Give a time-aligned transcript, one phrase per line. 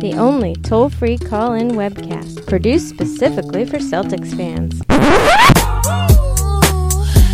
[0.00, 4.80] The only toll free call in webcast produced specifically for Celtics fans.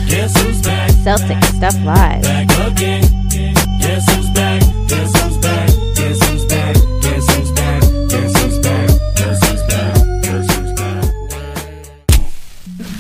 [0.09, 0.91] Guess who's back?
[1.05, 2.25] Celtic Stuff Live.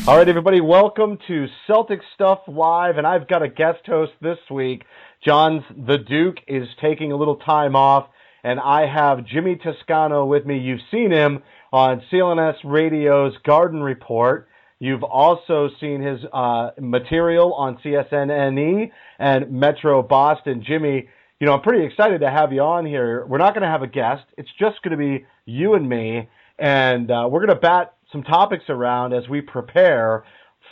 [0.06, 4.38] All right, everybody, welcome to Celtic Stuff Live, and I've got a guest host this
[4.48, 4.84] week.
[5.24, 8.06] John's the Duke is taking a little time off,
[8.46, 10.56] and I have Jimmy Toscano with me.
[10.58, 14.46] You've seen him on CLNS Radio's Garden Report.
[14.78, 20.62] You've also seen his uh, material on CSNNE and Metro Boston.
[20.64, 21.08] Jimmy,
[21.40, 23.26] you know, I'm pretty excited to have you on here.
[23.26, 24.22] We're not going to have a guest.
[24.38, 28.22] It's just going to be you and me, and uh, we're going to bat some
[28.22, 30.22] topics around as we prepare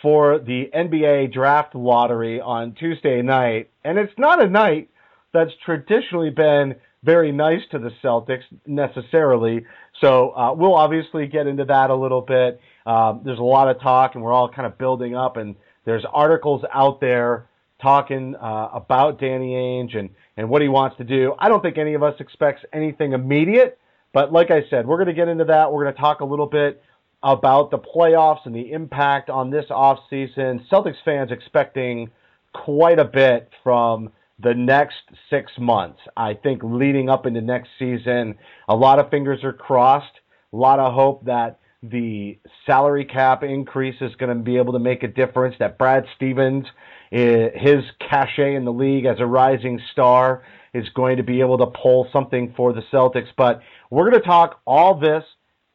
[0.00, 3.70] for the NBA draft lottery on Tuesday night.
[3.82, 4.90] And it's not a night
[5.32, 9.64] that's traditionally been very nice to the Celtics necessarily.
[10.00, 12.60] So uh, we'll obviously get into that a little bit.
[12.86, 16.04] Um, there's a lot of talk, and we're all kind of building up, and there's
[16.12, 17.46] articles out there
[17.80, 21.34] talking uh, about Danny Ainge and, and what he wants to do.
[21.38, 23.78] I don't think any of us expects anything immediate,
[24.12, 25.70] but like I said, we're going to get into that.
[25.70, 26.82] We're going to talk a little bit
[27.22, 30.66] about the playoffs and the impact on this offseason.
[30.70, 32.10] Celtics fans expecting
[32.52, 34.96] quite a bit from the next
[35.30, 36.00] six months.
[36.16, 38.36] I think leading up into next season,
[38.68, 40.20] a lot of fingers are crossed.
[40.52, 44.78] A lot of hope that the salary cap increase is going to be able to
[44.78, 45.54] make a difference.
[45.58, 46.66] That Brad Stevens,
[47.12, 50.42] eh, his cachet in the league as a rising star,
[50.72, 53.28] is going to be able to pull something for the Celtics.
[53.36, 55.24] But we're going to talk all this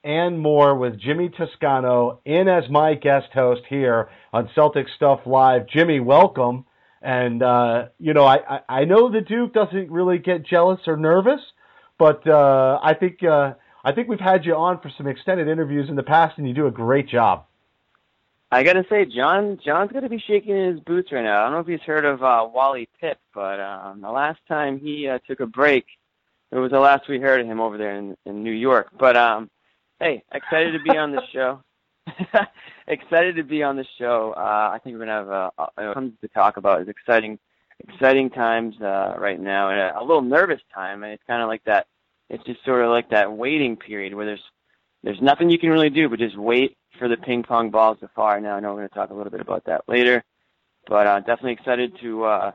[0.03, 5.68] and more with Jimmy Toscano in as my guest host here on Celtic Stuff Live.
[5.68, 6.66] Jimmy, welcome.
[7.02, 10.98] And uh, you know, I, I, I know the Duke doesn't really get jealous or
[10.98, 11.40] nervous,
[11.98, 15.90] but uh, I think uh, I think we've had you on for some extended interviews
[15.90, 17.46] in the past, and you do a great job.
[18.52, 21.42] I gotta say, John, John's gonna be shaking his boots right now.
[21.42, 24.80] I don't know if he's heard of uh, Wally Pipp, but um, the last time
[24.80, 25.86] he uh, took a break,
[26.52, 28.90] it was the last we heard of him over there in, in New York.
[28.98, 29.50] But um,
[30.00, 31.62] hey, excited to be on the show.
[32.88, 34.34] excited to be on the show.
[34.36, 36.81] Uh, I think we're gonna have uh, uh, tons to talk about.
[36.81, 37.40] It's exciting,
[37.88, 41.03] exciting times uh, right now, and a, a little nervous time.
[41.03, 41.88] And it's kind of like that.
[42.30, 44.44] It's just sort of like that waiting period where there's
[45.03, 48.09] there's nothing you can really do but just wait for the ping pong balls to
[48.09, 48.40] fire.
[48.42, 50.24] Now I know we're to talk a little bit about that later,
[50.88, 52.52] but uh, definitely excited to uh,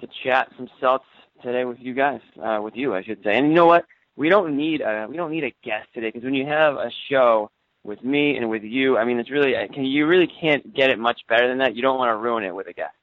[0.00, 1.04] to chat some Celts
[1.42, 3.36] today with you guys, uh, with you I should say.
[3.36, 3.86] And you know what?
[4.16, 6.90] We don't need a we don't need a guest today because when you have a
[7.08, 7.50] show
[7.84, 10.98] with me and with you, I mean it's really can you really can't get it
[10.98, 11.76] much better than that.
[11.76, 12.94] You don't want to ruin it with a guest.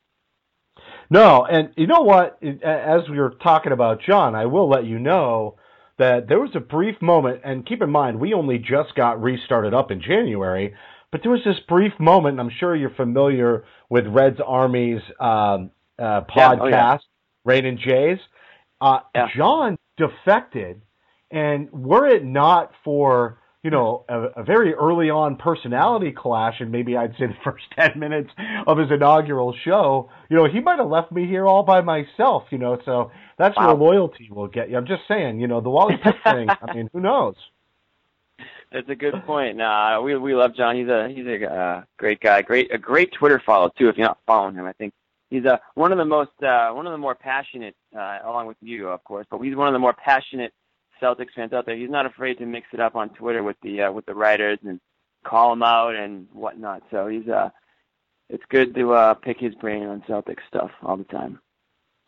[1.10, 2.42] No, and you know what?
[2.42, 5.58] As we were talking about John, I will let you know
[5.98, 9.74] that there was a brief moment, and keep in mind, we only just got restarted
[9.74, 10.74] up in January,
[11.12, 15.72] but there was this brief moment, and I'm sure you're familiar with Reds Army's um,
[16.00, 16.98] uh, Yeah, podcast, oh, yeah.
[17.44, 18.20] Rain and Jays.
[18.80, 19.28] Uh, Yeah.
[19.36, 20.82] John defected,
[21.30, 26.72] and were it not for you know a, a very early on personality clash, and
[26.72, 28.30] maybe I'd say the first ten minutes
[28.68, 32.44] of his inaugural show, you know, he might have left me here all by myself.
[32.52, 33.76] You know, so that's Wow.
[33.76, 34.78] where loyalty will get you.
[34.78, 36.50] I'm just saying, you know, the Wally Pipp thing.
[36.50, 37.36] I mean, who knows?
[38.72, 39.58] That's a good point.
[39.58, 40.76] Nah, we we love John.
[40.78, 42.42] He's a he's a uh, great guy.
[42.42, 43.90] Great a great Twitter follow too.
[43.90, 44.94] If you're not following him, I think
[45.30, 48.58] he's a one of the most uh, one of the more passionate, uh, along with
[48.62, 49.28] you, of course.
[49.30, 50.54] But he's one of the more passionate
[51.02, 51.76] Celtics fans out there.
[51.76, 54.60] He's not afraid to mix it up on Twitter with the uh, with the writers
[54.64, 54.80] and
[55.26, 56.84] call them out and whatnot.
[56.92, 57.50] So he's uh,
[58.30, 61.40] it's good to uh, pick his brain on Celtics stuff all the time.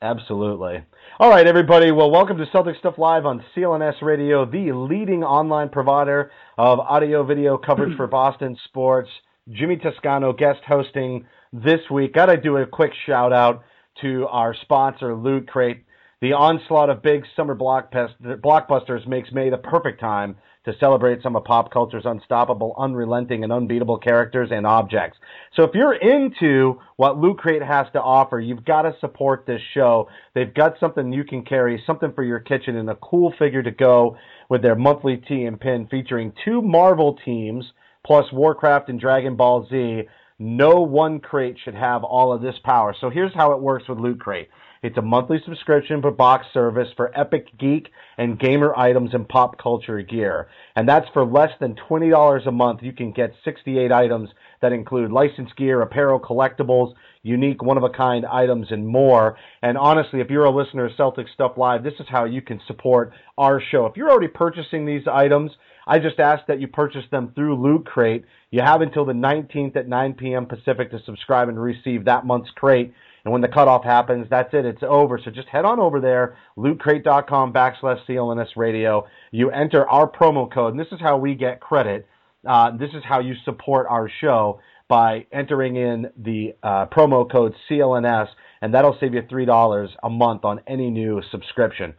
[0.01, 0.83] Absolutely.
[1.17, 1.91] All right, everybody.
[1.91, 7.23] Well, welcome to Celtic Stuff Live on CLNS Radio, the leading online provider of audio
[7.23, 9.09] video coverage for Boston sports.
[9.49, 12.13] Jimmy Toscano guest hosting this week.
[12.13, 13.63] Got to do a quick shout out
[14.01, 15.85] to our sponsor, Loot Crate.
[16.23, 21.43] The onslaught of big summer blockbusters makes May the perfect time to celebrate some of
[21.43, 25.17] pop culture's unstoppable, unrelenting, and unbeatable characters and objects.
[25.53, 29.59] So if you're into what Loot Crate has to offer, you've got to support this
[29.73, 30.07] show.
[30.33, 33.71] They've got something you can carry, something for your kitchen, and a cool figure to
[33.71, 34.15] go
[34.47, 37.65] with their monthly tee and pin featuring two Marvel teams
[38.05, 40.03] plus Warcraft and Dragon Ball Z.
[40.39, 42.95] No one crate should have all of this power.
[43.01, 44.47] So here's how it works with Loot Crate.
[44.83, 47.87] It's a monthly subscription per box service for epic geek
[48.17, 50.49] and gamer items and pop culture gear.
[50.75, 52.83] And that's for less than $20 a month.
[52.83, 54.29] You can get 68 items
[54.61, 59.37] that include licensed gear, apparel, collectibles, unique one of a kind items, and more.
[59.61, 62.59] And honestly, if you're a listener of Celtic Stuff Live, this is how you can
[62.67, 63.85] support our show.
[63.85, 65.51] If you're already purchasing these items,
[65.87, 68.25] I just ask that you purchase them through Loot Crate.
[68.51, 70.45] You have until the 19th at 9 p.m.
[70.45, 72.93] Pacific to subscribe and receive that month's crate.
[73.25, 74.65] And when the cutoff happens, that's it.
[74.65, 75.19] It's over.
[75.23, 79.07] So just head on over there, lootcrate.com backslash CLNS radio.
[79.31, 82.05] You enter our promo code, and this is how we get credit.
[82.45, 84.59] Uh, this is how you support our show
[84.89, 88.27] by entering in the uh, promo code CLNS,
[88.61, 91.93] and that'll save you $3 a month on any new subscription.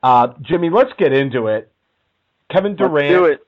[0.00, 1.72] Uh, Jimmy, let's get into it.
[2.52, 3.40] Kevin Durant,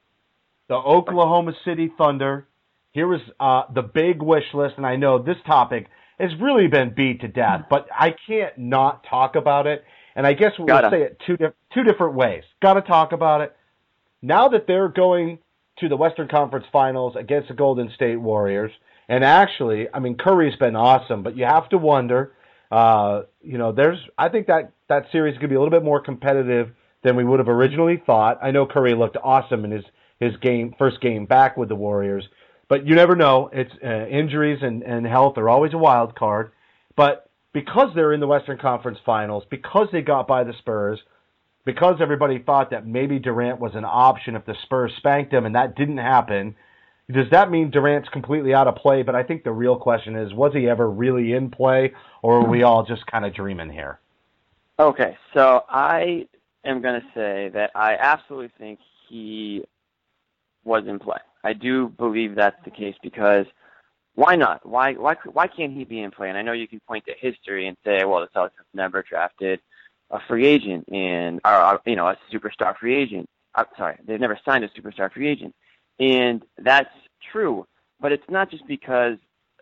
[0.68, 2.48] the Oklahoma City Thunder.
[2.90, 5.86] Here was uh, the big wish list, and I know this topic–
[6.20, 9.84] has really been beat to death, but I can't not talk about it.
[10.14, 10.90] And I guess we'll Gotta.
[10.90, 12.42] say it two di- two different ways.
[12.60, 13.56] Got to talk about it.
[14.22, 15.38] Now that they're going
[15.78, 18.72] to the Western Conference Finals against the Golden State Warriors,
[19.08, 22.32] and actually, I mean Curry's been awesome, but you have to wonder.
[22.70, 25.76] Uh, you know, there's I think that that series is going to be a little
[25.76, 26.70] bit more competitive
[27.02, 28.38] than we would have originally thought.
[28.42, 29.84] I know Curry looked awesome in his
[30.18, 32.28] his game first game back with the Warriors,
[32.70, 33.50] but you never know.
[33.52, 36.52] It's uh, injuries and, and health are always a wild card.
[36.96, 41.00] But because they're in the Western Conference Finals, because they got by the Spurs,
[41.64, 45.56] because everybody thought that maybe Durant was an option if the Spurs spanked him, and
[45.56, 46.54] that didn't happen.
[47.12, 49.02] Does that mean Durant's completely out of play?
[49.02, 51.92] But I think the real question is, was he ever really in play,
[52.22, 53.98] or are we all just kind of dreaming here?
[54.78, 56.28] Okay, so I
[56.64, 58.78] am going to say that I absolutely think
[59.08, 59.64] he
[60.64, 61.18] was in play.
[61.42, 63.46] I do believe that's the case because
[64.14, 64.66] why not?
[64.66, 66.28] Why why why can't he be in play?
[66.28, 69.02] And I know you can point to history and say, well, the Celtics have never
[69.02, 69.60] drafted
[70.10, 73.28] a free agent and or you know, a superstar free agent.
[73.54, 75.54] I'm sorry, they've never signed a superstar free agent,
[75.98, 76.94] and that's
[77.32, 77.66] true.
[78.00, 79.16] But it's not just because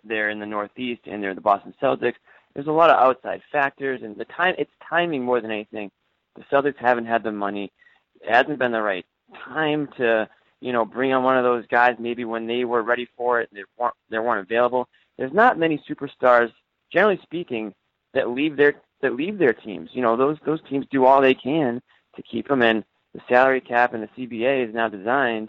[0.05, 2.15] they're in the Northeast and they're the Boston Celtics.
[2.55, 5.91] There's a lot of outside factors, and the time it's timing more than anything.
[6.37, 7.73] The Celtics haven't had the money.
[8.21, 9.07] It hasn't been the right
[9.45, 10.29] time to
[10.61, 13.49] you know, bring on one of those guys maybe when they were ready for it
[13.51, 14.89] and they weren't they weren't available.
[15.17, 16.53] There's not many superstars,
[16.93, 17.75] generally speaking,
[18.15, 19.91] that leave their that leave their teams.
[19.93, 21.81] You know, those those teams do all they can
[22.17, 22.85] to keep them and
[23.15, 25.49] The salary cap and the CBA is now designed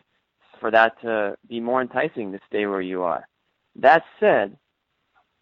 [0.59, 3.27] for that to be more enticing to stay where you are.
[3.75, 4.57] That said,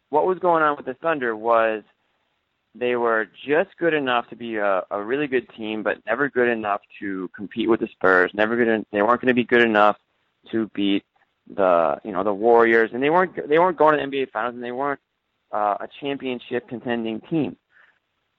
[0.10, 1.84] what was going on with the Thunder was
[2.76, 6.48] they were just good enough to be a, a really good team, but never good
[6.48, 8.32] enough to compete with the Spurs.
[8.34, 8.86] Never good.
[8.92, 9.98] They weren't going to be good enough
[10.52, 11.04] to beat
[11.56, 14.56] the you know the Warriors, and they weren't they weren't going to the NBA Finals,
[14.56, 15.00] and they weren't
[15.52, 17.58] uh, a championship contending team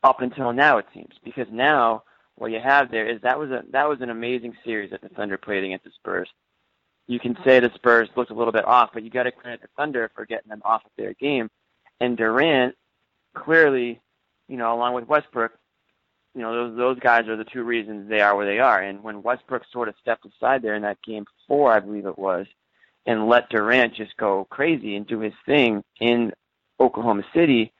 [0.02, 0.78] up until now.
[0.78, 2.04] It seems because now
[2.36, 5.08] what you have there is that was a that was an amazing series that the
[5.08, 6.28] Thunder played against the Spurs.
[7.06, 9.62] You can say the Spurs looked a little bit off, but you got to credit
[9.62, 11.48] the Thunder for getting them off of their game.
[12.00, 12.74] And Durant
[13.34, 14.00] clearly
[14.48, 15.52] you know, along with Westbrook,
[16.34, 18.80] you know, those those guys are the two reasons they are where they are.
[18.80, 22.18] And when Westbrook sort of stepped aside there in that game four, I believe it
[22.18, 22.46] was,
[23.06, 26.32] and let Durant just go crazy and do his thing in
[26.80, 27.72] Oklahoma City,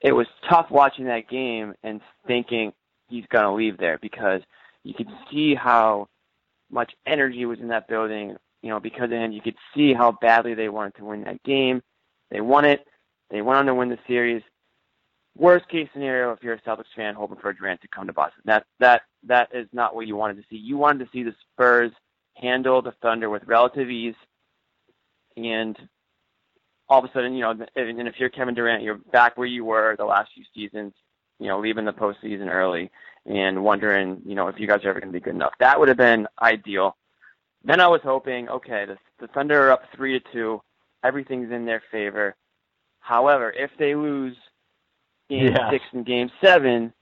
[0.00, 2.72] it was tough watching that game and thinking
[3.08, 4.42] he's gonna leave there because
[4.82, 6.08] you could see how
[6.70, 8.36] much energy was in that building.
[8.62, 11.82] You know, because then you could see how badly they wanted to win that game.
[12.30, 12.84] They won it.
[13.30, 14.42] They went on to win the series
[15.36, 18.42] worst case scenario if you're a Celtics fan hoping for Durant to come to Boston.
[18.44, 20.56] That that that is not what you wanted to see.
[20.56, 21.92] You wanted to see the Spurs
[22.34, 24.14] handle the Thunder with relative ease,
[25.36, 25.76] and
[26.88, 29.64] all of a sudden, you know, and if you're Kevin Durant, you're back where you
[29.64, 30.92] were the last few seasons.
[31.38, 32.90] You know, leaving the postseason early
[33.26, 35.52] and wondering, you know, if you guys are ever going to be good enough.
[35.60, 36.96] That would have been ideal.
[37.64, 40.62] Then I was hoping, okay, the, the Thunder are up three to two,
[41.04, 42.36] everything's in their favor.
[43.00, 44.36] However, if they lose
[45.28, 45.70] game Yes.
[45.70, 46.92] six and game seven,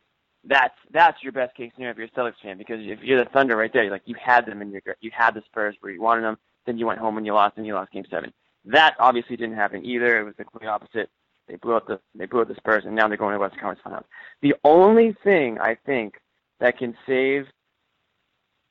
[0.44, 3.30] that's that's your best case scenario if you're a Celtics fan because if you're the
[3.30, 4.82] Thunder right there, you're like you had them in your.
[5.00, 7.56] You had the Spurs where you wanted them, then you went home and you lost
[7.56, 8.32] and you lost game seven.
[8.66, 10.20] That obviously didn't happen either.
[10.20, 11.10] It was the complete opposite.
[11.48, 13.60] They blew up the they blew up the Spurs and now they're going to Western
[13.60, 14.04] Conference Finals.
[14.42, 16.14] The only thing I think
[16.60, 17.46] that can save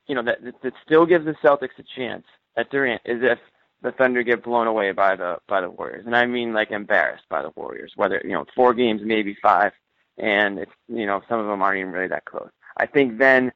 [0.08, 2.26] you know, that, that that still gives the Celtics a chance
[2.58, 3.40] at Durant is if
[3.84, 7.26] the Thunder get blown away by the by the Warriors, and I mean like embarrassed
[7.30, 7.92] by the Warriors.
[7.96, 9.74] Whether you know four games, maybe five,
[10.18, 12.50] and it's you know some of them aren't even really that close.
[12.78, 13.52] I think then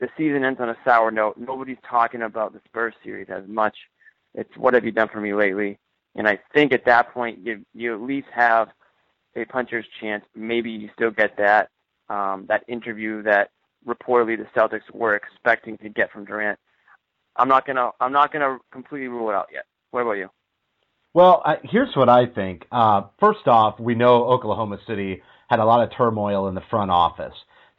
[0.00, 1.38] the season ends on a sour note.
[1.38, 3.76] Nobody's talking about the Spurs series as much.
[4.34, 5.78] It's what have you done for me lately?
[6.16, 8.68] And I think at that point you you at least have
[9.36, 10.24] a puncher's chance.
[10.34, 11.70] Maybe you still get that
[12.08, 13.50] um, that interview that
[13.86, 16.58] reportedly the Celtics were expecting to get from Durant.
[17.36, 19.64] I'm not gonna I'm not gonna completely rule it out yet.
[19.90, 20.30] What about you?
[21.12, 22.66] Well, I, here's what I think.
[22.72, 26.90] Uh, first off, we know Oklahoma City had a lot of turmoil in the front
[26.90, 27.34] office.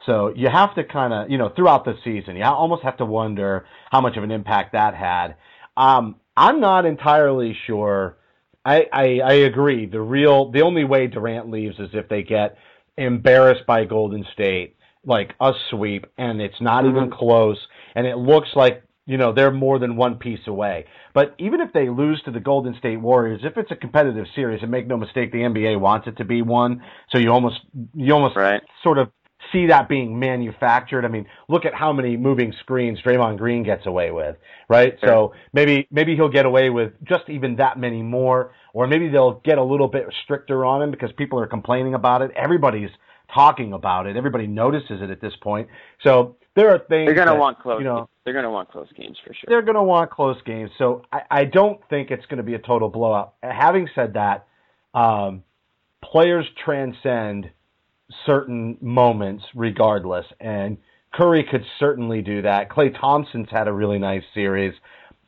[0.06, 3.04] So you have to kind of, you know, throughout the season, you almost have to
[3.04, 5.36] wonder how much of an impact that had.
[5.76, 8.16] Um, I'm not entirely sure.
[8.64, 9.86] I, I, I agree.
[9.86, 12.56] The real, the only way Durant leaves is if they get
[12.96, 17.58] embarrassed by Golden State, like a sweep, and it's not even close,
[17.94, 20.86] and it looks like you know they're more than one piece away.
[21.14, 24.62] But even if they lose to the Golden State Warriors, if it's a competitive series,
[24.62, 27.60] and make no mistake, the NBA wants it to be one, so you almost
[27.94, 28.62] you almost Right.
[28.82, 29.10] sort of
[29.52, 31.04] see that being manufactured.
[31.04, 34.36] I mean, look at how many moving screens Draymond Green gets away with,
[34.68, 34.94] right?
[35.04, 39.40] So maybe maybe he'll get away with just even that many more, or maybe they'll
[39.44, 42.30] get a little bit stricter on him because people are complaining about it.
[42.36, 42.90] Everybody's
[43.32, 44.16] talking about it.
[44.16, 45.68] Everybody notices it at this point.
[46.02, 47.78] So there are things They're gonna want close.
[47.78, 49.44] You know, they're gonna want close games for sure.
[49.46, 50.70] they're going to want close games.
[50.78, 53.34] So I, I don't think it's going to be a total blowout.
[53.42, 54.46] Having said that,
[54.94, 55.44] um,
[56.02, 57.50] players transcend
[58.24, 60.78] certain moments regardless, and
[61.12, 62.70] Curry could certainly do that.
[62.70, 64.74] Klay Thompson's had a really nice series.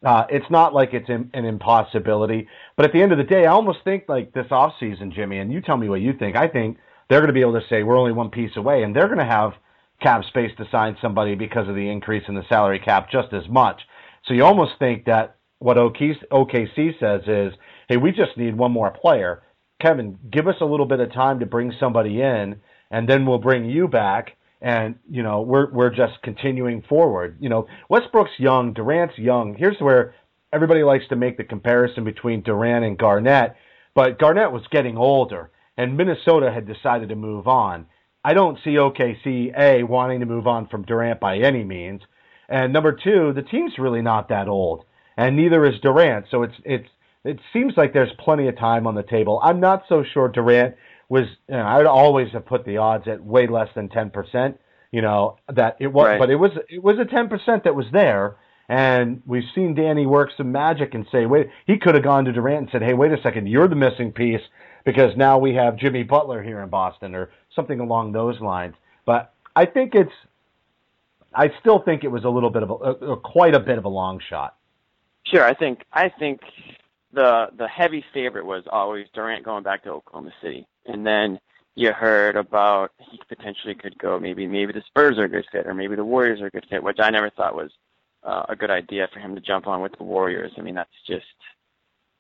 [0.05, 3.47] Uh, it's not like it's in, an impossibility, but at the end of the day,
[3.47, 6.37] I almost think like this offseason, Jimmy, and you tell me what you think.
[6.37, 6.79] I think
[7.09, 9.19] they're going to be able to say we're only one piece away, and they're going
[9.19, 9.53] to have
[10.01, 13.49] cap space to sign somebody because of the increase in the salary cap just as
[13.49, 13.81] much.
[14.27, 17.53] So you almost think that what OKC says is,
[17.89, 19.43] hey, we just need one more player.
[19.81, 22.61] Kevin, give us a little bit of time to bring somebody in,
[22.91, 24.37] and then we'll bring you back.
[24.61, 27.37] And you know, we're we're just continuing forward.
[27.39, 29.55] You know, Westbrook's young, Durant's young.
[29.57, 30.15] Here's where
[30.53, 33.55] everybody likes to make the comparison between Durant and Garnett,
[33.95, 37.87] but Garnett was getting older, and Minnesota had decided to move on.
[38.25, 42.03] I don't see OKC a wanting to move on from Durant by any means,
[42.51, 44.85] and number two, the team's really not that old,
[45.17, 46.27] and neither is Durant.
[46.31, 46.89] So it's it's
[47.25, 49.41] it seems like there's plenty of time on the table.
[49.43, 50.75] I'm not so sure Durant
[51.09, 51.25] was.
[51.49, 54.59] You know, I'd always have put the odds at way less than ten percent.
[54.91, 56.19] You know that it was, Right.
[56.19, 58.37] but it was it was a ten percent that was there.
[58.71, 62.33] And we've seen Danny work some magic and say, wait, he could have gone to
[62.33, 64.43] Durant and said, hey, wait a second, you're the missing piece
[64.89, 68.75] because now we have Jimmy Butler here in Boston or something along those lines.
[69.05, 70.13] But I think it's,
[71.35, 73.77] I still think it was a little bit of a, a, a quite a bit
[73.77, 74.57] of a long shot.
[75.27, 76.41] Sure, I think I think
[77.13, 81.39] the the heavy favorite was always Durant going back to Oklahoma City, and then
[81.75, 84.19] you heard about he potentially could go.
[84.19, 86.65] Maybe maybe the Spurs are a good fit, or maybe the Warriors are a good
[86.71, 87.73] fit, which I never thought was
[88.23, 90.53] uh, a good idea for him to jump on with the Warriors.
[90.57, 91.27] I mean, that's just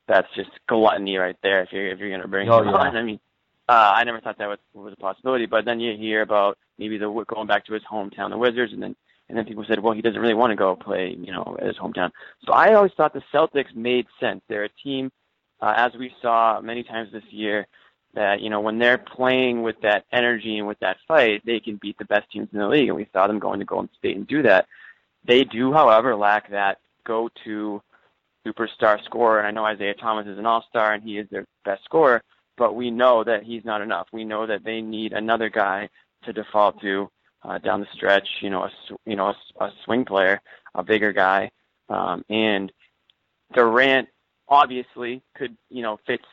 [0.08, 1.62] that's just gluttony right there.
[1.62, 2.74] If you're if you're going to bring Oh, him yeah.
[2.74, 3.20] on, I mean,
[3.68, 5.46] uh, I never thought that was was a possibility.
[5.46, 8.82] But then you hear about maybe the going back to his hometown, the Wizards, and
[8.82, 8.96] then
[9.28, 11.66] and then people said, well, he doesn't really want to go play, you know, at
[11.66, 12.10] his hometown.
[12.46, 14.40] So I always thought the Celtics made sense.
[14.48, 15.12] They're a team,
[15.60, 17.66] uh, as we saw many times this year,
[18.14, 21.76] that you know when they're playing with that energy and with that fight, they can
[21.76, 22.88] beat the best teams in the league.
[22.88, 24.66] And we saw them going to Golden State and do that.
[25.26, 27.82] They do, however, lack that go-to
[28.49, 29.38] superstar scorer.
[29.38, 32.23] And I know Isaiah Thomas is an all-star and he is their best scorer,
[32.57, 34.09] but we know that he's not enough.
[34.12, 35.88] We know that they need another guy
[36.25, 37.09] to default to
[37.43, 38.26] uh, down the stretch.
[38.40, 38.71] You know, a
[39.07, 39.28] you know
[39.61, 40.40] a, a swing player,
[40.75, 41.50] a bigger guy,
[41.88, 42.73] um, and
[43.55, 44.09] Durant
[44.49, 46.25] obviously could you know fits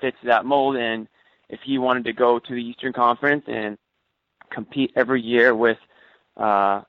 [0.00, 0.76] fits that mold.
[0.76, 1.08] And
[1.48, 3.78] if he wanted to go to the Eastern Conference and
[4.50, 5.78] compete every year with
[6.36, 6.82] uh,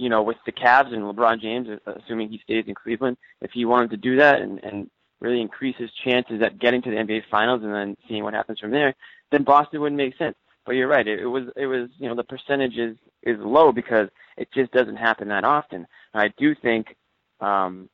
[0.00, 3.50] you know, with the Cavs and LeBron James, uh, assuming he stays in Cleveland, if
[3.52, 4.90] he wanted to do that and, and
[5.20, 8.58] really increase his chances at getting to the NBA Finals and then seeing what happens
[8.58, 8.94] from there,
[9.30, 10.36] then Boston wouldn't make sense.
[10.64, 13.72] But you're right, it, it was it was you know the percentage is is low
[13.72, 15.86] because it just doesn't happen that often.
[16.14, 16.96] And I do think
[17.40, 17.90] um,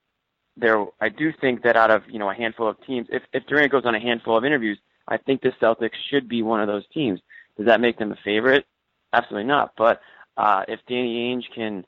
[0.57, 3.47] there I do think that out of you know a handful of teams, if if
[3.47, 6.69] Durant goes on a handful of interviews, I think the Celtics should be one of
[6.69, 7.21] those teams
[7.57, 8.65] Does that make them a favorite?
[9.13, 9.73] Absolutely not.
[9.77, 10.01] But
[10.37, 11.85] uh, if Danny Ainge can,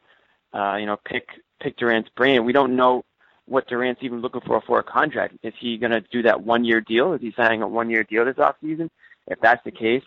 [0.53, 1.29] uh, you know, pick
[1.61, 3.05] pick Durant's brain, we don't know
[3.47, 5.37] what Durant's even looking for for a contract.
[5.43, 7.15] Is he going to do that one year deal?
[7.15, 8.89] Is he signing a one year deal this offseason?
[9.27, 10.03] If that's the case,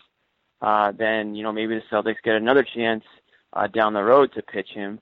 [0.60, 3.04] uh, then you know maybe the Celtics get another chance
[3.52, 5.00] uh, down the road to pitch him.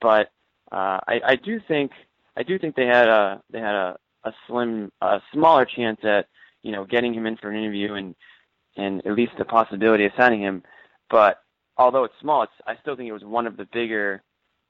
[0.00, 0.30] But
[0.70, 1.92] uh, I, I do think
[2.36, 6.26] I do think they had a they had a, a slim a smaller chance at
[6.62, 8.14] you know getting him in for an interview and
[8.76, 10.62] and at least the possibility of signing him.
[11.10, 11.38] But
[11.76, 14.22] although it's small, it's I still think it was one of the bigger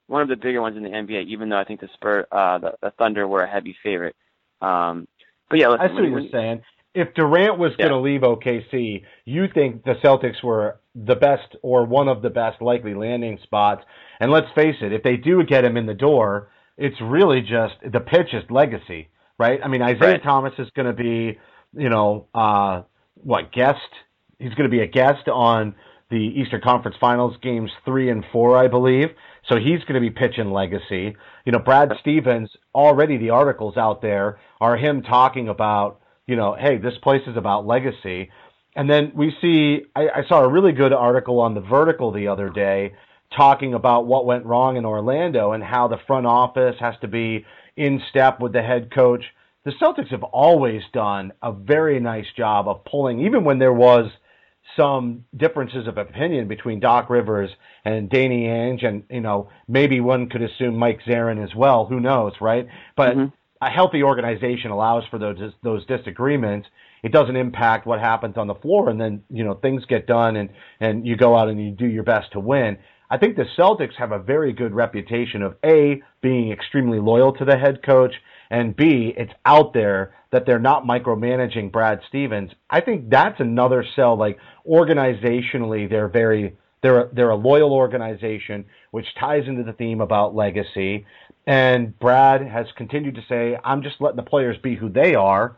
[0.07, 1.27] one of the bigger ones in the NBA.
[1.27, 4.15] Even though I think the Spur uh, the, the Thunder were a heavy favorite.
[4.61, 5.07] Um,
[5.49, 6.61] but yeah, listen, I see what you're saying.
[6.93, 7.87] If Durant was Yeah.
[7.87, 12.29] going to leave OKC, you think the Celtics were the best or one of the
[12.29, 13.83] best likely landing spots.
[14.19, 17.75] And let's face it, if they do get him in the door, it's really just
[17.91, 19.59] the pitch is legacy, right?
[19.63, 20.23] I mean, Isaiah Right.
[20.23, 21.39] Thomas is going to be,
[21.75, 22.83] you know, uh,
[23.15, 23.79] what guest?
[24.39, 25.75] He's going to be a guest on
[26.13, 29.09] the Eastern Conference Finals games three and four, I believe.
[29.49, 31.15] So he's going to be pitching legacy.
[31.43, 36.55] You know, Brad Stevens already the articles out there are him talking about, you know,
[36.57, 38.29] hey, this place is about legacy.
[38.75, 42.27] And then we see, I, I saw a really good article on the Vertical the
[42.27, 42.93] other day
[43.35, 47.43] talking about what went wrong in Orlando and how the front office has to be
[47.75, 49.23] in step with the head coach.
[49.65, 54.11] The Celtics have always done a very nice job of pulling, even when there was
[54.77, 57.49] some differences of opinion between Doc Rivers
[57.85, 61.85] and Danny Ainge, and you know maybe one could assume Mike Zarren as well.
[61.85, 62.67] Who knows, right?
[62.95, 63.31] But Mhm.
[63.61, 66.67] a healthy organization allows for those those disagreements.
[67.03, 70.35] It doesn't impact what happens on the floor, and then you know things get done,
[70.37, 72.77] and and you go out and you do your best to win.
[73.09, 77.45] I think the Celtics have a very good reputation of a being extremely loyal to
[77.45, 78.15] the head coach,
[78.49, 82.51] and b it's out there that they're not micromanaging Brad Stevens.
[82.69, 84.17] I think that's another sell.
[84.17, 90.35] Like organizationally, they're very they're they're a loyal organization, which ties into the theme about
[90.35, 91.05] legacy.
[91.45, 95.57] And Brad has continued to say, "I'm just letting the players be who they are."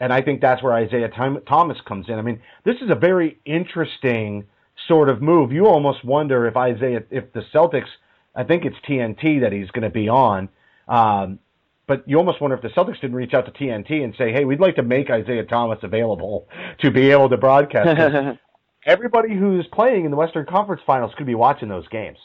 [0.00, 2.18] And I think that's where Isaiah Thomas comes in.
[2.18, 4.44] I mean, this is a very interesting
[4.88, 5.52] sort of move.
[5.52, 7.88] You almost wonder if Isaiah, if the Celtics,
[8.34, 10.48] I think it's TNT that he's going to be on.
[10.88, 11.38] Um,
[11.86, 14.44] but you almost wonder if the Celtics didn't reach out to TNT and say, "Hey,
[14.44, 18.38] we'd like to make Isaiah Thomas available to be able to broadcast."
[18.86, 22.18] Everybody who's playing in the Western Conference Finals could be watching those games.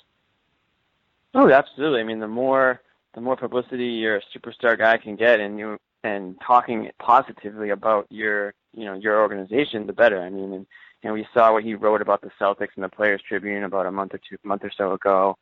[1.34, 2.02] Oh, absolutely.
[2.02, 2.82] I mean, the more
[3.14, 8.54] the more publicity your superstar guy can get, and you and talking positively about your
[8.74, 10.22] you know your organization, the better.
[10.22, 10.66] I mean, and
[11.04, 13.92] and we saw what he wrote about the Celtics in the Players Tribune about a
[13.92, 15.38] month or two month or so ago.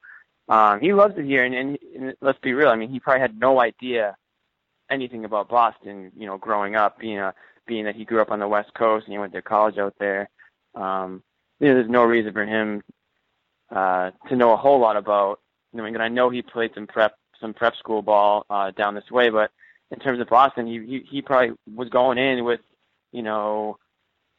[0.50, 2.70] Um, he loves it here, and, and, and let's be real.
[2.70, 4.16] I mean, he probably had no idea
[4.90, 6.12] anything about Boston.
[6.16, 7.34] You know, growing up, being a
[7.68, 9.96] being that he grew up on the West Coast and he went to college out
[10.00, 10.30] there.
[10.74, 11.22] Um,
[11.60, 12.82] you know, there's no reason for him
[13.70, 15.42] uh, to know a whole lot about
[15.74, 16.04] New England.
[16.04, 19.52] I know he played some prep some prep school ball uh, down this way, but
[19.92, 22.62] in terms of Boston, he, he he probably was going in with,
[23.12, 23.78] you know,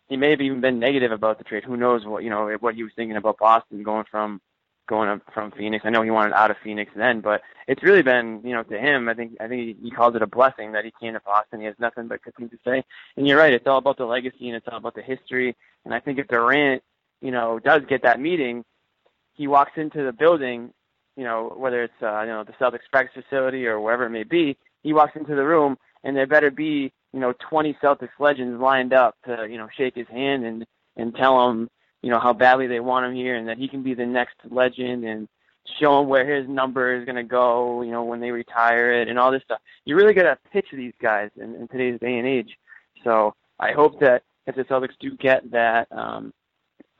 [0.08, 1.64] he may have even been negative about the trade.
[1.64, 4.40] Who knows what you know what he was thinking about Boston going from
[4.88, 5.84] going up from Phoenix.
[5.84, 8.78] I know he wanted out of Phoenix then, but it's really been you know to
[8.78, 9.08] him.
[9.08, 11.60] I think I think he, calls it a blessing that he came to Boston.
[11.60, 12.82] He has nothing but good things to say.
[13.16, 15.56] And you're right, it's all about the legacy and it's all about the history.
[15.84, 16.82] And I think if Durant,
[17.20, 18.64] you know, does get that meeting,
[19.34, 20.72] he walks into the building
[21.18, 24.22] you know, whether it's uh, you know the Celtics practice facility or wherever it may
[24.22, 28.60] be, he walks into the room and there better be you know 20 Celtics legends
[28.60, 30.64] lined up to you know shake his hand and
[30.96, 31.68] and tell him
[32.02, 34.36] you know how badly they want him here and that he can be the next
[34.50, 35.28] legend and
[35.80, 39.08] show him where his number is going to go, you know, when they retire it
[39.08, 39.60] and all this stuff.
[39.84, 42.56] You really got to pitch these guys in, in today's day and age.
[43.04, 46.32] So I hope that if the Celtics do get that um,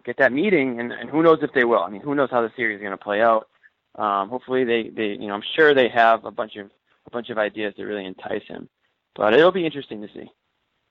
[0.04, 1.80] get that meeting, and, and who knows if they will.
[1.80, 3.48] I mean, who knows how the series is going to play out.
[3.96, 6.70] Um, hopefully they, they, you know, I'm sure they have a bunch of
[7.06, 8.68] a bunch of ideas to really entice him.
[9.14, 10.30] But it'll be interesting to see.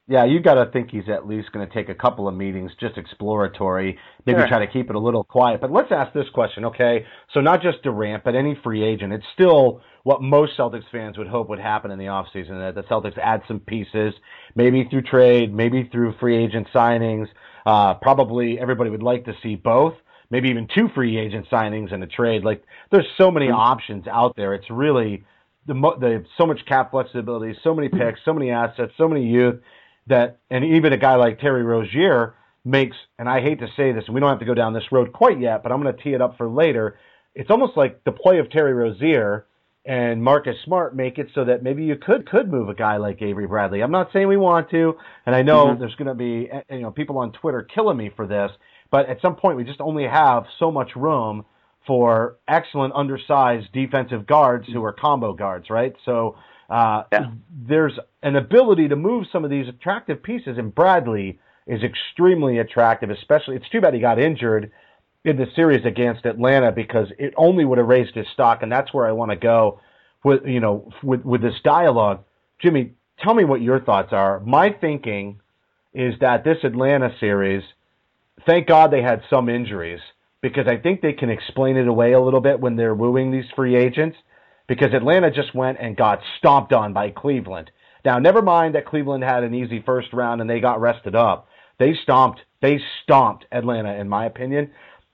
[0.10, 2.72] Yeah, you got to think he's at least going to take a couple of meetings,
[2.80, 4.48] just exploratory, maybe Sure.
[4.48, 5.60] try to keep it a little quiet.
[5.60, 7.06] But let's ask this question, okay?
[7.34, 9.12] So not just Durant, but any free agent.
[9.12, 12.84] It's still what most Celtics fans would hope would happen in the offseason, that the
[12.84, 14.13] Celtics add some pieces,
[14.56, 17.28] maybe through trade, maybe through free agent signings.
[17.65, 19.96] Uh, probably everybody would like to see both,
[20.30, 22.46] maybe even two free agent signings and a trade.
[22.46, 24.54] Like there's so many options out there.
[24.54, 25.26] It's really
[25.65, 29.56] the, the so much cap flexibility, so many picks, so many assets, so many youth
[30.08, 34.04] that, and even a guy like Terry Rozier makes, and I hate to say this,
[34.08, 36.02] and we don't have to go down this road quite yet, but I'm going to
[36.04, 36.98] tee it up for later.
[37.36, 39.46] It's almost like the play of Terry Rozier
[39.86, 43.22] and Marcus Smart make it so that maybe you could could move a guy like
[43.22, 43.82] Avery Bradley.
[43.82, 45.80] I'm not saying we want to, and I know Mhm.
[45.80, 48.52] there's going to be eh, you know people on Twitter killing me for this,
[48.89, 51.46] But at some point, we just only have so much room
[51.86, 55.93] for excellent undersized defensive guards who are combo guards, right?
[56.06, 56.36] So
[56.70, 57.32] uh, Yeah.
[57.50, 63.10] there's an ability to move some of these attractive pieces, and Bradley is extremely attractive.
[63.10, 64.72] Especially, it's too bad he got injured
[65.24, 68.94] in the series against Atlanta because it only would have raised his stock, and that's
[68.94, 69.80] where I want to go
[70.24, 72.24] with you know with with this dialogue.
[72.60, 74.40] Jimmy, tell me what your thoughts are.
[74.42, 75.40] My thinking
[75.94, 77.64] is that this Atlanta series,
[78.46, 80.00] thank God they had some injuries
[80.42, 83.50] because I think they can explain it away a little bit when they're wooing these
[83.56, 84.18] free agents
[84.68, 87.72] because Atlanta just went and got stomped on by Cleveland.
[88.06, 91.48] Now, never mind that Cleveland had an easy first round and they got rested up.
[91.80, 94.72] They stomped, they stomped Atlanta, in my opinion.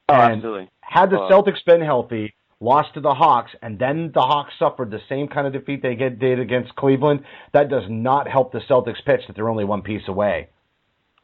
[0.10, 0.70] Oh, And absolutely.
[0.82, 4.92] Had the Uh, Celtics been healthy, lost to the Hawks, and then the Hawks suffered
[4.92, 8.60] the same kind of defeat they get, did against Cleveland, that does not help the
[8.60, 10.50] Celtics pitch that they're only one piece away.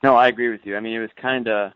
[0.03, 0.75] No, I agree with you.
[0.75, 1.71] I mean, it was kind of,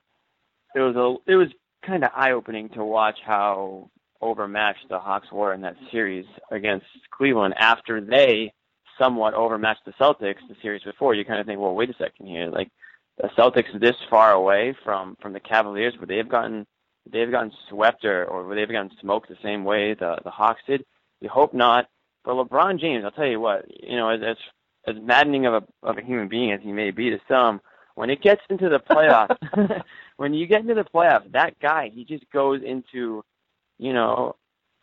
[0.75, 1.49] it was a, it was
[1.85, 3.89] kind of eye opening to watch how
[4.23, 8.53] overmatched the Hawks were in that series against Cleveland after they
[8.97, 11.13] somewhat overmatched the Celtics the series before.
[11.13, 12.69] You kind of think, well, wait a second here, like
[13.17, 16.65] the Celtics this far away from from the Cavaliers, where they've gotten
[17.11, 20.61] they've gotten swept or or where they've gotten smoked the same way the the Hawks
[20.67, 20.85] did.
[21.21, 21.87] You hope not.
[22.23, 24.37] But LeBron James, I'll tell you what, you know, as as,
[24.87, 27.59] as maddening of a of a human being as he may be to some,
[27.95, 29.83] when it gets into the playoffs,
[30.17, 33.23] when you get into the playoffs, that guy he just goes into,
[33.77, 34.35] you know,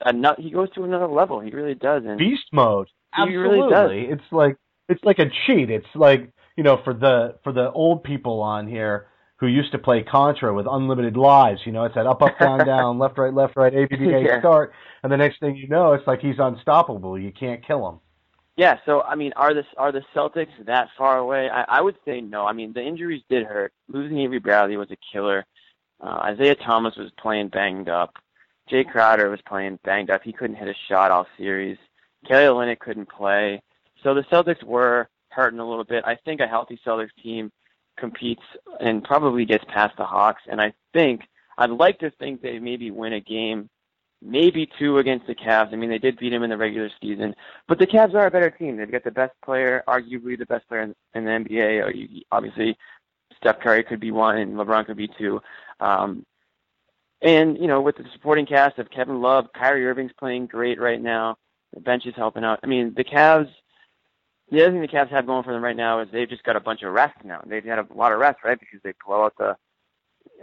[0.04, 1.40] another, he goes to another level.
[1.40, 2.02] He really does.
[2.06, 2.88] And Beast mode.
[3.16, 3.48] He Absolutely.
[3.48, 4.18] really does.
[4.18, 4.56] It's like
[4.88, 5.70] it's like a cheat.
[5.70, 9.78] It's like, you know, for the for the old people on here who used to
[9.78, 13.32] play Contra with unlimited lives, you know, it's that up up down down, left right
[13.32, 14.40] left right, A B B A Yeah.
[14.40, 14.72] start,
[15.02, 17.18] and the next thing you know, it's like he's unstoppable.
[17.18, 18.00] You can't kill him.
[18.56, 21.48] Yeah, so I mean, are the are the Celtics that far away?
[21.48, 22.44] I, I would say no.
[22.44, 23.72] I mean, the injuries did hurt.
[23.88, 25.46] Losing Avery Bradley was a killer.
[26.00, 28.14] Uh, Isaiah Thomas was playing banged up.
[28.70, 30.22] Jae Crowder was playing banged up.
[30.22, 31.78] He couldn't hit a shot all series.
[32.26, 33.62] Kelly Olynyk couldn't play.
[34.02, 36.04] So the Celtics were hurting a little bit.
[36.04, 37.50] I think a healthy Celtics team
[37.98, 38.42] competes
[38.80, 40.42] and probably gets past the Hawks.
[40.50, 41.22] And I think
[41.58, 43.68] I'd like to think they maybe win a game,
[44.22, 45.72] maybe two against the Cavs.
[45.72, 47.34] I mean, they did beat them in the regular season,
[47.68, 48.76] but the Cavs are a better team.
[48.76, 52.22] They've got the best player, arguably the best player in, the NBA.
[52.32, 52.76] Obviously,
[53.36, 55.40] Steph Curry could be one, and LeBron could be two.
[55.80, 56.24] Um,
[57.22, 61.00] and you know, with the supporting cast of Kevin Love, Kyrie Irving's playing great right
[61.00, 61.36] now.
[61.74, 62.60] The bench is helping out.
[62.62, 63.50] I mean, the Cavs.
[64.50, 66.56] The other thing the Cavs have going for them right now is they've just got
[66.56, 67.40] a bunch of rest now.
[67.46, 68.58] They've had a lot of rest, right?
[68.58, 69.56] Because they blow out the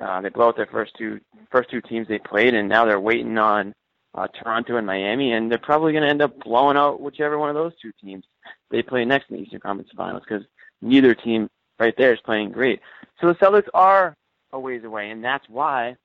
[0.02, 1.20] uh, they blow out their first two
[1.52, 3.74] first two teams they played, and now they're waiting on
[4.16, 7.50] uh, Toronto and Miami, and they're probably going to end up blowing out whichever one
[7.50, 8.24] of those two teams
[8.72, 10.46] they play next in the Eastern Conference Finals because
[10.82, 12.80] neither team right there is playing great.
[13.20, 14.16] So the Celtics are
[14.52, 15.96] a ways away, and that's why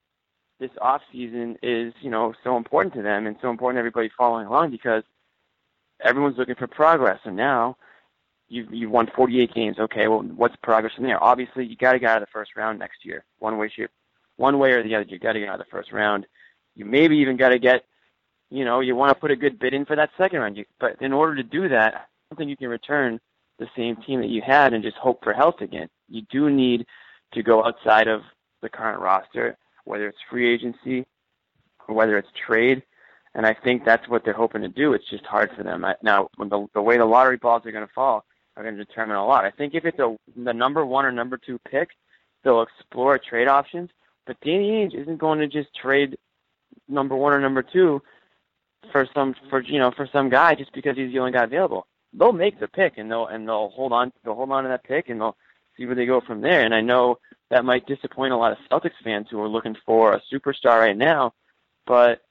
[0.63, 4.09] this off season is you know so important to them and so important to everybody
[4.17, 5.03] following along because
[6.05, 7.19] everyone's looking for progress.
[7.25, 7.77] And now
[8.49, 9.79] you've you've won 48 games.
[9.79, 11.23] Okay, well, what's progress from there?
[11.23, 13.91] Obviously, you got to get out of the first round next year, one way shape,
[14.37, 15.05] one way or the other.
[15.05, 16.27] You got to get out of the first round.
[16.77, 17.85] You maybe even got to get,
[18.49, 20.57] you know, you want to put a good bid in for that second round.
[20.57, 21.99] You, but in order to do that, I
[22.31, 23.21] don't think you can return
[23.59, 25.89] the same team that you had and just hope for health again.
[26.09, 26.87] You do need
[27.35, 28.23] to go outside of
[28.63, 31.07] the current roster, whether it's free agency
[31.89, 32.83] or whether it's trade.
[33.35, 34.93] And I think that's what they're hoping to do.
[34.93, 35.85] It's just hard for them.
[35.85, 38.25] I, now, when the, the way the lottery balls are going to fall
[38.57, 39.45] are going to determine a lot.
[39.45, 41.91] I think if it's a the number one or number two pick,
[42.45, 43.91] they'll explore trade options.
[44.27, 46.17] But Danny Ainge isn't going to just trade
[46.89, 48.03] number one or number two
[48.91, 51.87] for some for you know for some guy just because he's the only guy available.
[52.13, 54.85] They'll make the pick and they'll and they'll hold on they'll hold on to that
[54.85, 55.37] pick and they'll
[55.77, 56.63] see where they go from there.
[56.63, 57.19] And I know
[57.53, 60.97] that might disappoint a lot of Celtics fans who are looking for a superstar right
[60.97, 61.35] now,
[61.87, 62.23] but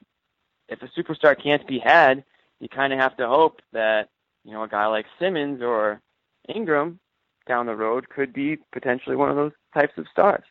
[0.68, 2.24] if a superstar can't be had,
[2.60, 4.10] you kind of have to hope that
[4.44, 6.02] you know a guy like Simmons or
[6.50, 7.00] Ingram
[7.48, 10.44] down the road could be potentially one of those types of stars.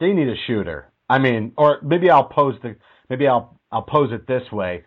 [0.00, 0.90] They need a shooter.
[1.08, 2.74] I mean, or maybe I'll pose the
[3.08, 4.82] maybe I'll I'll pose it this way.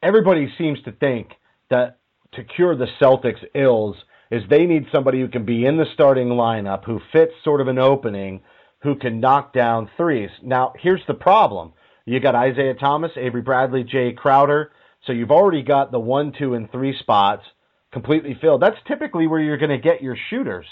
[0.00, 1.32] Everybody seems to think
[1.70, 1.98] that
[2.34, 3.96] to cure the Celtics' ills
[4.34, 7.68] is they need somebody who can be in the starting lineup, who fits sort of
[7.68, 8.42] an opening,
[8.82, 10.30] who can knock down threes.
[10.42, 11.72] Now, here's the problem.
[12.04, 14.72] You got Isaiah Thomas, Avery Bradley, Jae Crowder.
[15.06, 17.44] So you've already got the one, two, and three spots
[17.92, 18.60] completely filled.
[18.60, 20.66] That's typically where you're going to get your shooters.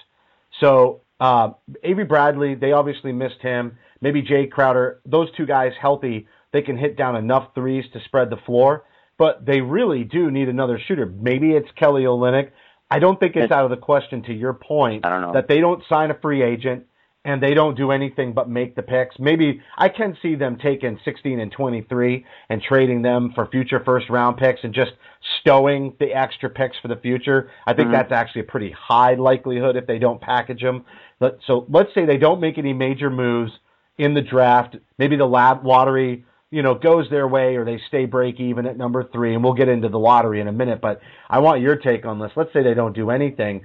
[0.61, 1.51] So uh,
[1.85, 3.79] Avery Bradley, they obviously missed him.
[4.01, 5.01] Maybe Jae Crowder.
[5.07, 8.85] Those two guys healthy, they can hit down enough threes to spread the floor.
[9.18, 11.07] But they really do need another shooter.
[11.07, 12.51] Maybe it's Kelly Olynyk.
[12.92, 14.22] I don't think it's out of the question.
[14.24, 15.33] To your point, I don't know.
[15.33, 16.85] that they don't sign a free agent
[17.24, 19.16] and they don't do anything but make the picks.
[19.18, 24.11] Maybe I can see them taking 16 and 23 and trading them for future first
[24.11, 24.92] round picks and just
[25.40, 27.48] stowing the extra picks for the future.
[27.66, 27.92] I think Mhm.
[27.92, 30.85] that's actually a pretty high likelihood if they don't package them.
[31.46, 33.52] So let's say they don't make any major moves
[33.98, 34.76] in the draft.
[34.98, 38.77] Maybe the lab lottery, you know, goes their way or they stay break even at
[38.77, 39.35] number three.
[39.35, 40.81] And we'll get into the lottery in a minute.
[40.81, 42.31] But I want your take on this.
[42.37, 43.65] Let's say they don't do anything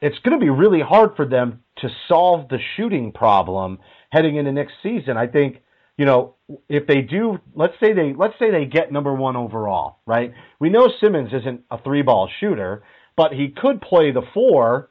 [0.00, 3.78] it's going to be really hard for them to solve the shooting problem
[4.10, 5.16] heading into next season.
[5.16, 5.58] I think,
[5.96, 6.36] you know,
[6.68, 10.32] if they do, let's say they let's say they get number 1 overall, right?
[10.58, 12.82] We know Simmons isn't a three-ball shooter,
[13.16, 14.88] but he could play the 4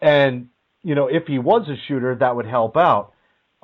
[0.00, 0.48] and,
[0.82, 3.12] you know, if he was a shooter, that would help out.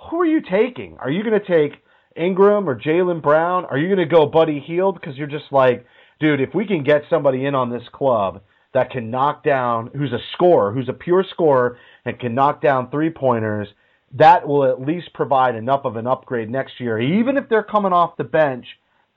[0.09, 0.97] Who are you taking?
[0.99, 1.83] Are you going to take
[2.19, 3.65] Ingram or Jaylen Brown?
[3.67, 5.87] Are you going to go Buddy Hield because you're just like,
[6.21, 8.43] dude, if we can get somebody in on this club
[8.75, 12.91] that can knock down, who's a scorer, who's a pure scorer, and can knock down
[12.91, 13.69] three pointers,
[14.15, 16.99] that will at least provide enough of an upgrade next year.
[16.99, 18.67] Even if they're coming off the bench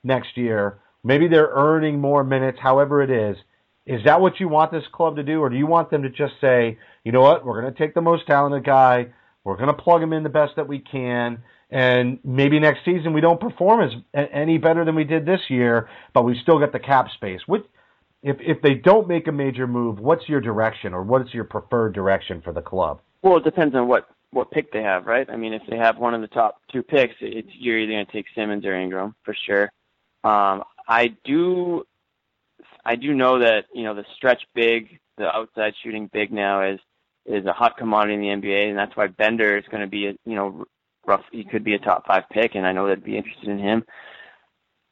[0.03, 3.37] next year, maybe they're earning more minutes, however it is.
[3.85, 6.09] Is that what you want this club to do, or do you want them to
[6.09, 9.07] just say, you know what, we're going to take the most talented guy,
[9.43, 13.13] we're going to plug him in the best that we can, and maybe next season
[13.13, 16.73] we don't perform as any better than we did this year, but we still got
[16.73, 17.41] the cap space.
[17.47, 17.63] Which,
[18.21, 21.93] if if they don't make a major move, what's your direction or what's your preferred
[21.93, 23.01] direction for the club?
[23.21, 25.29] Well, it depends on what what pick they have, right?
[25.29, 28.05] I mean, if they have one of the top two picks, it's you're either going
[28.05, 29.71] to take Simmons or Ingram for sure.
[30.23, 31.83] Um, I do,
[32.85, 36.79] I do know that you know the stretch big, the outside shooting big now is
[37.25, 40.07] is a hot commodity in the NBA, and that's why Bender is going to be
[40.07, 40.65] a you know
[41.05, 41.23] rough.
[41.31, 43.83] He could be a top five pick, and I know they'd be interested in him.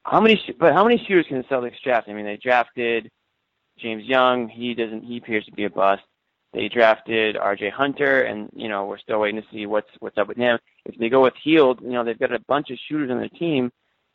[0.04, 2.10] How many, but how many shooters can the Celtics draft?
[2.10, 3.10] I mean, they drafted
[3.78, 4.50] James Young.
[4.50, 5.04] He doesn't.
[5.04, 6.04] He appears to be a bust.
[6.54, 7.70] They drafted R.J.
[7.70, 10.58] Hunter, and you know we're still waiting to see what's what's up with him.
[10.86, 13.30] If they go with Hield, you know they've got a bunch of shooters on their
[13.30, 13.72] team,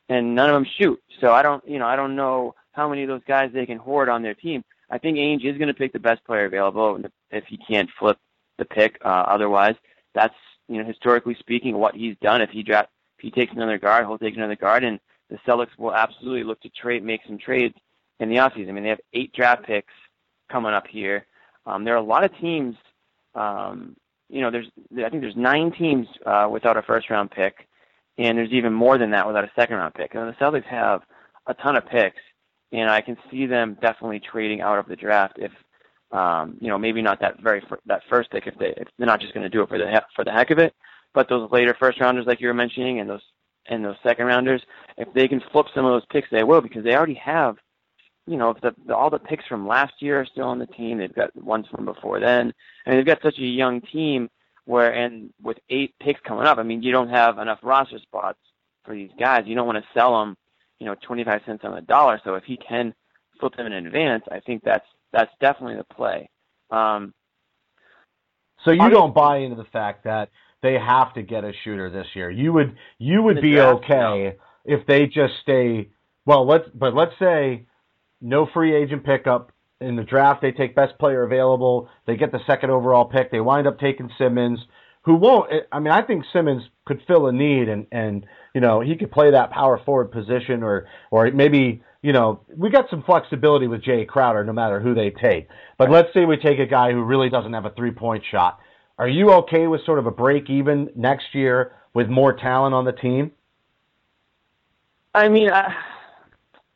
[0.09, 1.01] and none of them shoot.
[1.21, 3.79] So I don't, you know, I don't know how many of those guys they can
[3.79, 4.65] hoard on their team.
[4.91, 8.19] I think Ainge is going to pick the best player available if he can't flip
[8.59, 8.99] the pick.
[9.05, 9.77] Uh, otherwise,
[10.15, 10.35] that's
[10.69, 12.41] you know historically speaking what he's done.
[12.41, 14.99] If he draft, if he takes another guard, he'll take another guard, and
[15.31, 17.75] the Celtics will absolutely look to trade, make some trades
[18.21, 18.69] in the offseason.
[18.69, 19.93] I mean, they have eight draft picks
[20.51, 21.27] coming up here.
[21.67, 22.77] Um, there are a lot of teams.
[23.35, 23.97] Um,
[24.29, 27.69] you know, there's I think there's nine teams uh, without a first round pick,
[28.19, 30.15] and there's even more than that without a second round pick.
[30.15, 31.03] And the Celtics have
[31.47, 32.21] a ton of picks,
[32.73, 35.53] and I can see them definitely trading out of the draft if.
[36.15, 39.07] Um, you know, maybe not that very fir- that first pick if they if they're
[39.07, 40.75] not just going to do it for the he- for the heck of it,
[41.13, 43.23] but those later first rounders like you were mentioning and those
[43.67, 44.63] and those second rounders,
[44.99, 47.57] if they can flip some of those picks, they will because they already have
[48.27, 50.67] you know, if the, the all the picks from last year are still on the
[50.67, 52.53] team, they've got ones from before then,
[52.87, 54.31] and they've got such a young team
[54.65, 58.39] where, and with eight picks coming up, I mean, you don't have enough roster spots
[58.85, 59.45] for these guys.
[59.47, 60.37] You don't want to sell them,
[60.79, 62.21] you know, 25 cents on the dollar.
[62.25, 62.95] So if he can
[63.39, 66.29] flip them in advance, I think that's that's definitely the play.
[66.71, 67.15] Um,
[68.65, 70.31] So you don't buy into the fact that
[70.63, 72.31] they have to get a shooter this year.
[72.31, 75.91] You would you would be draft, okay if they just stay
[76.27, 77.67] well, let's but let's say
[78.21, 79.53] no free agent pickup.
[79.81, 83.41] In the draft, they take best player available, they get the second overall pick, they
[83.41, 84.59] wind up taking Simmons,
[85.05, 88.61] who won't eh, I mean I think Simmons could fill a need and and you
[88.61, 92.91] know, he could play that power forward position or or maybe you know, we got
[92.91, 95.49] some flexibility with Jae Crowder no matter who they take.
[95.79, 98.61] But let's say we take a guy who really doesn't have a three point shot.
[98.99, 102.85] Are you okay with sort of a break even next year with more talent on
[102.85, 103.33] the team?
[105.15, 105.75] I mean, I,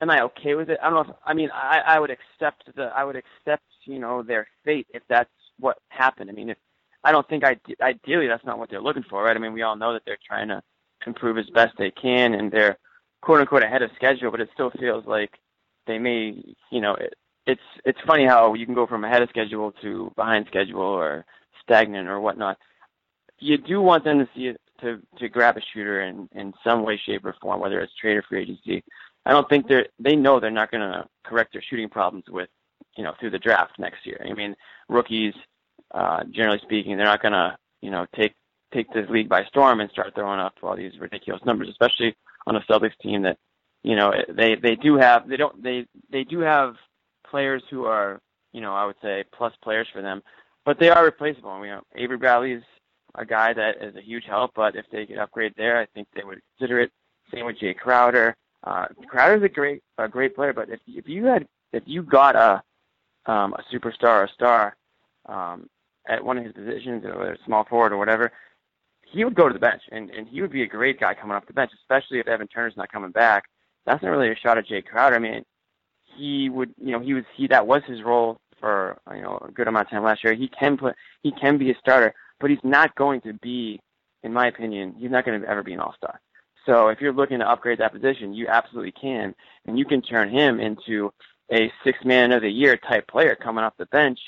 [0.01, 0.79] am I okay with it?
[0.83, 1.13] I don't know.
[1.13, 2.85] If, I mean, I, I would accept the.
[2.85, 6.31] I would accept, you know, their fate if that's what happened.
[6.31, 6.59] I mean, if
[7.05, 9.37] I don't think I ideally that's not what they're looking for, right?
[9.37, 10.63] I mean, we all know that they're trying to
[11.07, 12.79] improve as best they can, and they're
[13.23, 15.39] quote unquote ahead of schedule, but it still feels like
[15.87, 17.15] they may, you know, it,
[17.47, 21.25] it's it's funny how you can go from ahead of schedule to behind schedule or
[21.63, 22.59] stagnant or whatnot.
[23.39, 27.01] You do want them to see to to grab a shooter in in some way,
[27.05, 28.85] shape, or form, whether it's trade or free agency.
[29.25, 32.49] I don't think they're they know they're not going to correct their shooting problems with
[32.97, 34.25] you know through the draft next year.
[34.29, 34.55] I mean,
[34.89, 35.35] rookies,
[35.93, 38.35] uh, generally speaking, they're not going to you know take
[38.73, 42.15] take this league by storm and start throwing up all these ridiculous numbers, especially
[42.47, 43.39] on a Celtics team that
[43.83, 46.75] you know they they do have they don't they they do have
[47.29, 48.21] players who are
[48.53, 50.23] you know I would say plus players for them,
[50.65, 51.65] but they are replaceable.
[51.65, 52.63] You know, Avery Bradley's
[53.15, 56.09] a guy that is a huge help, but if they could upgrade there, I think
[56.15, 56.93] they would consider it.
[57.33, 58.37] Same with Jae Crowder.
[58.65, 62.37] Uh, Crowder's a great a great player, but if if you had if you got
[62.37, 62.63] a
[63.31, 64.77] um, a superstar a star
[65.27, 65.69] um,
[66.09, 68.33] at one of his positions, whether it's small forward or whatever,
[69.07, 71.37] he would go to the bench, and and he would be a great guy coming
[71.37, 73.45] off the bench, especially if Evan Turner's not coming back.
[73.87, 75.17] That's not really a shot at Jae Crowder.
[75.17, 75.45] I mean,
[76.17, 79.51] he would, you know, he was he that was his role for you know a
[79.51, 80.35] good amount of time last year.
[80.35, 83.81] He can put he can be a starter, but he's not going to be,
[84.23, 86.21] in my opinion, he's not going to ever be an all star.
[86.67, 89.35] So if you're looking to upgrade that position, you absolutely can,
[89.67, 91.11] and you can turn him into
[91.51, 94.19] a six man of the year type player coming off the bench,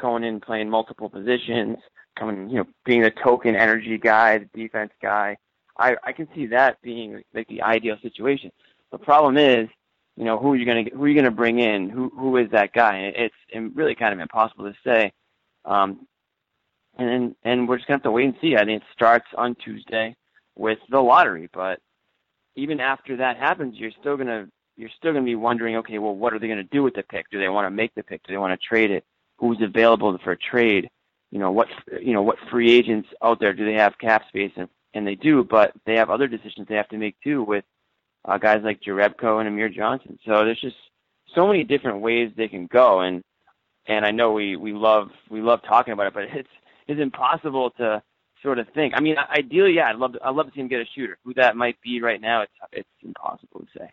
[0.00, 1.78] going in playing multiple positions,
[2.18, 5.36] coming you know being the token energy guy, the defense guy.
[5.78, 8.50] I I can see that being like the ideal situation.
[8.92, 9.68] The problem is,
[10.16, 11.88] you know, who are you gonna who are you gonna bring in?
[11.88, 13.12] Who who is that guy?
[13.16, 13.34] It's
[13.74, 15.12] really kind of impossible to say.
[15.64, 16.06] Um,
[16.98, 18.56] and and we're just gonna have to wait and see.
[18.56, 20.16] I think it starts on Tuesday
[20.56, 21.80] with the lottery, but
[22.56, 26.32] even after that happens, you're still gonna you're still gonna be wondering, okay, well, what
[26.32, 27.26] are they gonna do with the pick?
[27.30, 28.22] Do they want to make the pick?
[28.24, 29.04] Do they want to trade it?
[29.40, 30.88] Who's available for a trade?
[31.30, 31.68] You know what
[32.00, 35.14] you know what free agents out there do they have cap space and and they
[35.14, 37.64] do, but they have other decisions they have to make too with
[38.24, 40.18] uh, guys like Jerebko and Amir Johnson.
[40.26, 40.76] So there's just
[41.34, 43.22] so many different ways they can go, and
[43.86, 46.48] and I know we we love we love talking about it, but it's
[46.88, 48.02] it's impossible to
[48.42, 48.94] sort of think.
[48.96, 51.18] I mean, ideally, yeah, I'd love to, I'd love to see him get a shooter.
[51.24, 53.90] Who that might be right now, it's it's impossible to say.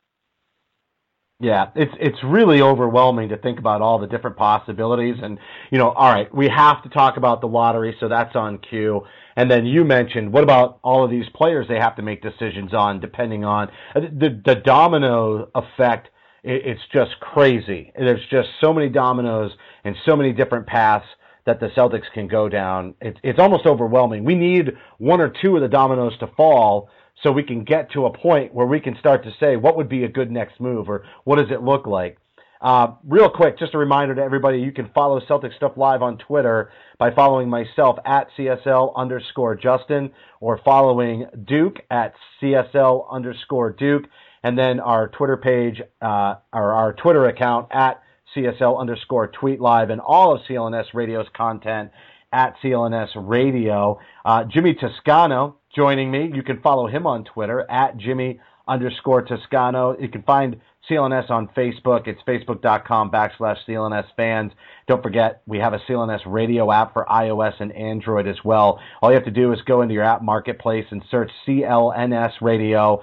[1.40, 5.38] Yeah, it's it's really overwhelming to think about all the different possibilities, and
[5.72, 9.04] you know, all right, we have to talk about the lottery, so that's on cue.
[9.36, 12.74] And then you mentioned, what about all of these players they have to make decisions
[12.74, 16.10] on, depending on uh, the the domino effect.
[16.44, 17.92] It's just crazy.
[17.98, 19.52] There's just so many dominoes
[19.84, 21.06] and so many different paths
[21.46, 22.96] that the Celtics can go down.
[23.00, 24.24] It's it's almost overwhelming.
[24.24, 26.90] We need one or two of the dominoes to fall
[27.24, 29.90] so we can get to a point where we can start to say what would
[29.90, 32.18] be a good next move or what does it look like.
[32.60, 36.18] Uh, real quick, just a reminder to everybody, you can follow Celtic Stuff Live on
[36.18, 44.06] Twitter by following myself at CSL underscore Justin or following Duke at CSL underscore Duke
[44.44, 48.02] and then our Twitter page, uh, or our Twitter account at
[48.36, 51.92] CSL underscore tweet live and all of CLNS Radio's content
[52.32, 54.00] at CLNS Radio.
[54.26, 56.32] Uh, Jimmy Toscano joining me.
[56.34, 59.96] You can follow him on Twitter at Jimmy underscore Toscano.
[60.00, 60.60] You can find
[60.90, 62.08] CLNS on Facebook.
[62.08, 64.52] It's facebook.com backslash CLNS fans.
[64.88, 68.80] Don't forget, we have a CLNS radio app for iOS and Android as well.
[69.02, 73.02] All you have to do is go into your app marketplace and search CLNS radio.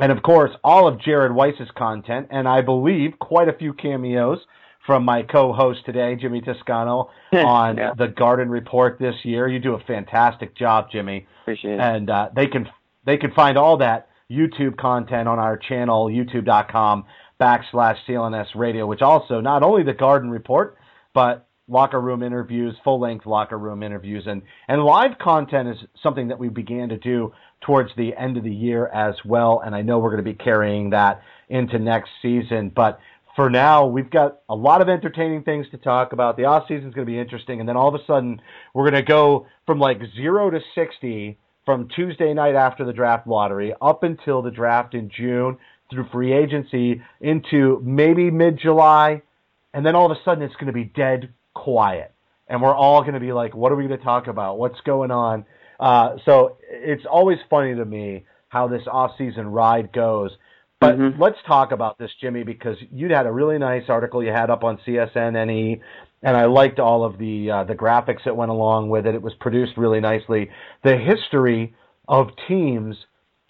[0.00, 4.38] And of course, all of Jared Weiss's content, and I believe quite a few cameos
[4.86, 7.92] from my co-host today, Jimmy Toscano, on Yeah.
[7.96, 9.48] the Garden Report this year.
[9.48, 11.80] You do a fantastic job, Jimmy Appreciate it.
[11.80, 12.68] and uh, they can
[13.06, 17.04] they can find all that YouTube content on our channel, youtube.com
[17.40, 20.76] backslash CLNS Radio, which also not only the Garden Report,
[21.12, 26.28] but locker room interviews, full length locker room interviews, and and live content is something
[26.28, 29.62] that we began to do towards the end of the year as well.
[29.64, 32.98] And I know we're going to be carrying that into next season, but.
[33.36, 36.36] For now, we've got a lot of entertaining things to talk about.
[36.36, 38.40] The off season is going to be interesting, and then all of a sudden,
[38.72, 43.26] we're going to go from like zero to sixty from Tuesday night after the draft
[43.26, 45.58] lottery up until the draft in June
[45.90, 49.22] through free agency into maybe mid July,
[49.72, 52.12] and then all of a sudden it's going to be dead quiet,
[52.46, 54.58] and we're all going to be like, "What are we going to talk about?
[54.58, 55.44] What's going on?"
[55.80, 60.30] Uh, so it's always funny to me how this off-season ride goes.
[60.84, 61.18] But Mhm.
[61.18, 64.64] let's talk about this, Jimmy, because you had a really nice article you had up
[64.64, 65.80] on CSNNE,
[66.22, 69.14] and I liked all of the uh, the graphics that went along with it.
[69.14, 70.50] It was produced really nicely.
[70.82, 71.74] The history
[72.08, 72.96] of teams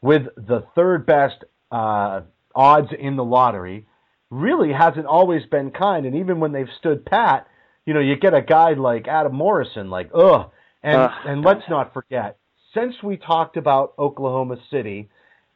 [0.02, 2.22] with the third best uh,
[2.54, 3.86] odds in the lottery
[4.30, 6.06] really hasn't always been kind.
[6.06, 7.46] And even when they've stood pat,
[7.86, 10.50] you know, you get a guy like Adam Morrison, like ugh.
[10.82, 11.10] And Ugh.
[11.26, 12.36] and let's not forget,
[12.74, 15.08] since we talked about Oklahoma City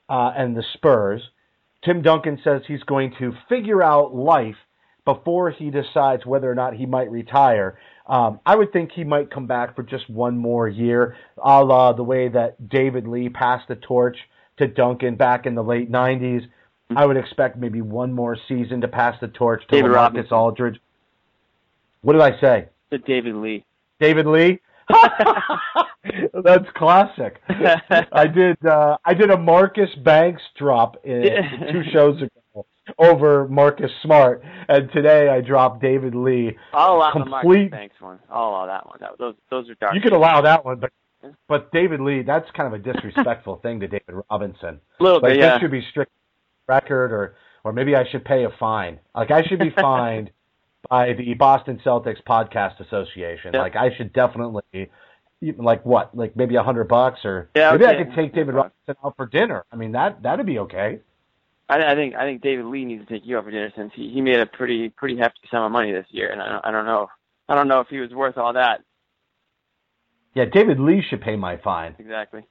[0.08, 1.20] uh, and the Spurs,
[1.84, 4.56] Tim Duncan says he's going to figure out life
[5.04, 7.78] before he decides whether or not he might retire.
[8.06, 11.92] Um, I would think he might come back for just one more year, a la
[11.92, 14.16] the way that David Lee passed the torch
[14.58, 16.46] to Duncan back in the late 90s.
[16.94, 20.33] I would expect maybe one more season to pass the torch to David Lamarcus Robinson.
[20.37, 20.81] Aldridge.
[22.00, 22.68] What did I say?
[22.90, 23.64] To David Lee.
[24.00, 24.60] David Lee?
[26.44, 27.40] That's classic.
[28.12, 31.22] I did uh, I did a Marcus Banks drop in,
[31.72, 32.66] two shows ago
[32.98, 36.56] over Marcus Smart, and today I dropped David Lee.
[36.72, 38.18] I'll allow the Marcus Banks one.
[38.30, 38.98] I'll allow that one.
[39.00, 39.94] That, those those are dark.
[39.94, 40.90] You can allow that one, but
[41.48, 44.80] but David Lee, that's kind of a disrespectful thing to David Robinson.
[45.00, 45.48] a little Like bit, yeah.
[45.50, 46.12] that should be strict
[46.66, 47.34] record, or
[47.64, 49.00] or maybe I should pay a fine.
[49.14, 50.30] Like I should be fined
[50.88, 53.52] by the Boston Celtics Podcast Association.
[53.54, 53.60] Yeah.
[53.62, 54.90] Like I should definitely
[55.56, 58.96] like what, like maybe a hundred bucks, or Yeah, maybe I could take David Robinson
[59.04, 59.64] out for dinner.
[59.72, 61.00] I mean, that that'd be okay.
[61.68, 63.92] I, I think I think David Lee needs to take you out for dinner since
[63.94, 66.64] he he made a pretty pretty hefty sum of money this year, and I don't,
[66.66, 67.08] I don't know
[67.48, 68.81] I don't know if he was worth all that
[70.35, 71.94] Yeah, David Lee should pay my fine.
[71.98, 72.44] exactly.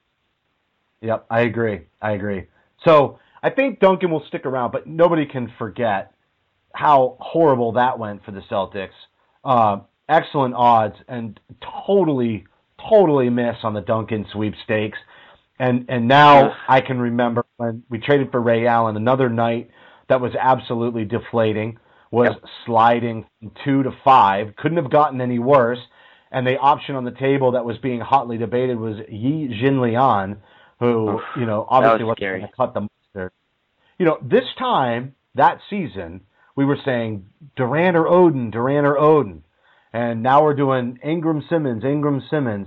[1.00, 1.82] Yep, I agree.
[2.02, 2.46] I agree.
[2.84, 6.12] So I think Duncan will stick around, but nobody can forget
[6.78, 8.90] how horrible that went for the Celtics.
[9.44, 11.40] Uh, excellent odds and
[11.86, 12.46] totally,
[12.88, 14.98] totally miss on the Duncan sweepstakes.
[15.58, 19.70] And and now I can remember when we traded for Ray Allen, another night
[20.08, 21.80] that was absolutely deflating
[22.12, 22.30] was
[22.64, 24.54] sliding from two to five.
[24.56, 25.80] Couldn't have gotten any worse.
[26.30, 30.36] And the option on the table that was being hotly debated was Yi Jianlian,
[30.78, 33.32] who Oof, you know obviously was wasn't going to cut the mustard.
[33.98, 36.20] You know, this time that season
[36.58, 39.42] we were saying Durant or Oden, Durant or Oden,
[39.92, 42.66] and now we're doing Ingram Simmons, Ingram Simmons.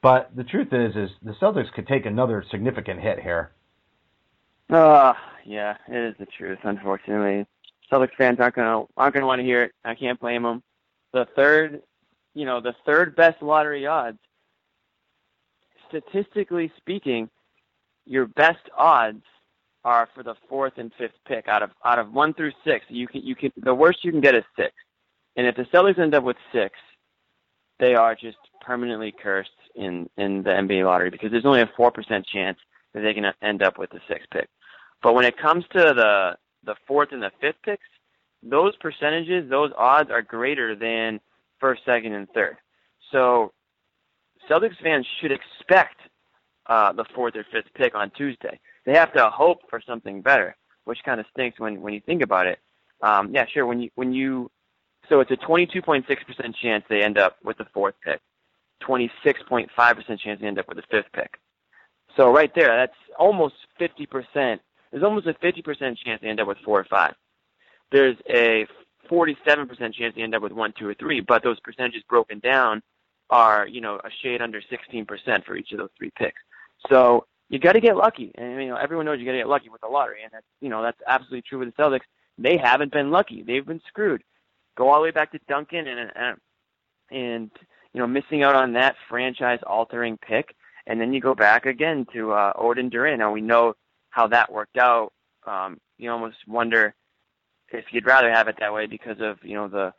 [0.00, 3.50] But the truth is, is the Celtics could take another significant hit here.
[4.70, 5.14] Uh,
[5.44, 6.60] yeah, it is the truth.
[6.62, 7.44] Unfortunately,
[7.90, 9.72] Celtics fans aren't gonna aren't gonna want to hear it.
[9.84, 10.62] I can't blame them.
[11.12, 11.82] The third,
[12.34, 14.20] you know, the third best lottery odds.
[15.88, 17.28] Statistically speaking,
[18.06, 19.24] your best odds
[19.84, 22.84] are for the fourth and fifth pick out of out of one through six.
[22.88, 24.72] You can you can the worst you can get is six,
[25.36, 26.74] and if the Celtics end up with six,
[27.80, 31.90] they are just permanently cursed in in the NBA lottery because there's only a four
[31.90, 32.58] percent chance
[32.94, 34.48] that they can end up with the sixth pick.
[35.02, 37.82] But when it comes to the the fourth and the fifth picks,
[38.42, 41.20] those percentages, those odds are greater than
[41.60, 42.56] first, second, and third.
[43.10, 43.52] So
[44.48, 45.96] Celtics fans should expect
[46.66, 48.58] uh, the fourth or fifth pick on Tuesday.
[48.84, 52.22] They have to hope for something better, which kind of stinks when when you think
[52.22, 52.58] about it.
[53.02, 53.66] Um, yeah, sure.
[53.66, 54.50] When you when you
[55.08, 56.06] so it's a 22.6%
[56.62, 58.20] chance they end up with the fourth pick,
[58.82, 61.38] 26.5% chance they end up with the fifth pick.
[62.16, 64.60] So right there, that's almost 50%.
[64.90, 67.14] There's almost a 50% chance they end up with four or five.
[67.90, 68.66] There's a
[69.10, 72.82] 47% chance they end up with one, two, or three, but those percentages broken down
[73.30, 76.40] are, you know, a shade under 16% for each of those three picks.
[76.90, 79.46] So you got to get lucky, and you know everyone knows you got to get
[79.46, 82.00] lucky with the lottery, and that's you know that's absolutely true with the Celtics.
[82.38, 84.24] They haven't been lucky; they've been screwed.
[84.74, 86.36] Go all the way back to Duncan and and,
[87.10, 87.50] and
[87.92, 92.32] you know missing out on that franchise-altering pick, and then you go back again to
[92.32, 93.18] uh, Oden Durant.
[93.18, 93.74] Now we know
[94.08, 95.12] how that worked out.
[95.46, 96.94] Um, you almost wonder
[97.70, 99.92] if you'd rather have it that way because of you know the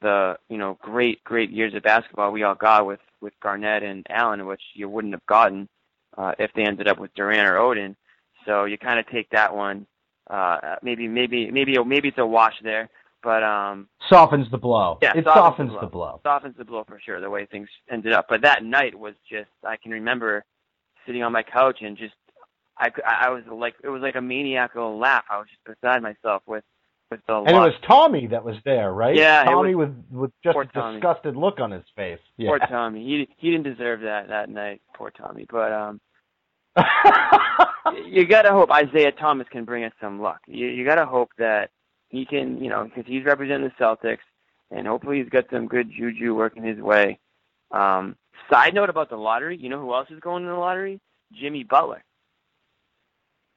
[0.00, 4.06] the you know great great years of basketball we all got with with Garnett and
[4.08, 5.68] Allen, which you wouldn't have gotten
[6.16, 7.96] uh, if they ended up with Durant or Oden.
[8.46, 9.86] So you kind of take that one.
[10.30, 12.88] Uh, maybe maybe maybe maybe it's a wash there,
[13.22, 14.98] but um, Softens the blow.
[15.02, 16.20] yeah, it softens softens the the blow.
[16.22, 17.20] softens the blow for sure.
[17.20, 20.44] The way things ended up, but that night was just I can remember
[21.06, 22.14] sitting on my couch and just
[22.78, 25.24] I I was like it was like a maniacal laugh.
[25.30, 26.64] I was just beside myself with
[27.28, 29.14] And it was Tommy that was there, right?
[29.14, 32.20] Yeah, Tommy was- with with just a disgusted look on his face.
[32.36, 32.48] Yeah.
[32.50, 33.04] Poor Tommy.
[33.04, 34.80] He he didn't deserve that that night.
[34.94, 35.46] Poor Tommy.
[35.50, 36.00] But um,
[38.06, 40.40] you gotta hope Isaiah Thomas can bring us some luck.
[40.46, 41.70] You you gotta hope that
[42.08, 44.18] he can, you know, because he's representing the Celtics,
[44.70, 47.18] and hopefully he's got some good juju working his way.
[47.70, 48.16] Um,
[48.50, 51.00] side note about the lottery, you know who else is going in the lottery?
[51.32, 52.04] Jimmy Butler.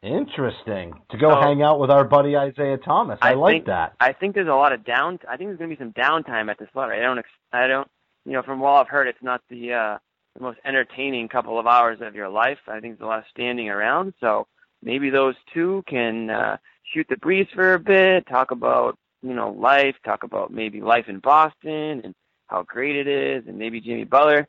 [0.03, 0.93] Interesting.
[1.09, 3.19] To go So- hang out with our buddy Isaiah Thomas.
[3.21, 3.93] I, like think, that.
[3.99, 5.19] I think there's a lot of down.
[5.27, 6.99] I think there's going to be some downtime at this lottery.
[6.99, 7.17] I don't.
[7.19, 7.87] Ex- I don't.
[8.25, 9.97] You know, from what I've heard, it's not the uh,
[10.35, 12.59] the most entertaining couple of hours of your life.
[12.67, 14.13] I think there's a lot of standing around.
[14.19, 14.47] So
[14.83, 16.57] maybe those two can uh,
[16.93, 21.05] shoot the breeze for a bit, talk about you know life, talk about maybe life
[21.07, 22.13] in Boston and
[22.47, 24.47] how great it is, and maybe Jimmy Butler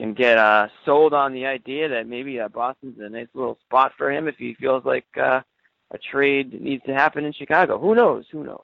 [0.00, 3.92] can get uh, sold on the idea that maybe uh, Boston's a nice little spot
[3.98, 5.40] for him if he feels like uh,
[5.90, 7.78] a trade needs to happen in Chicago.
[7.78, 8.24] Who knows?
[8.32, 8.60] Who knows?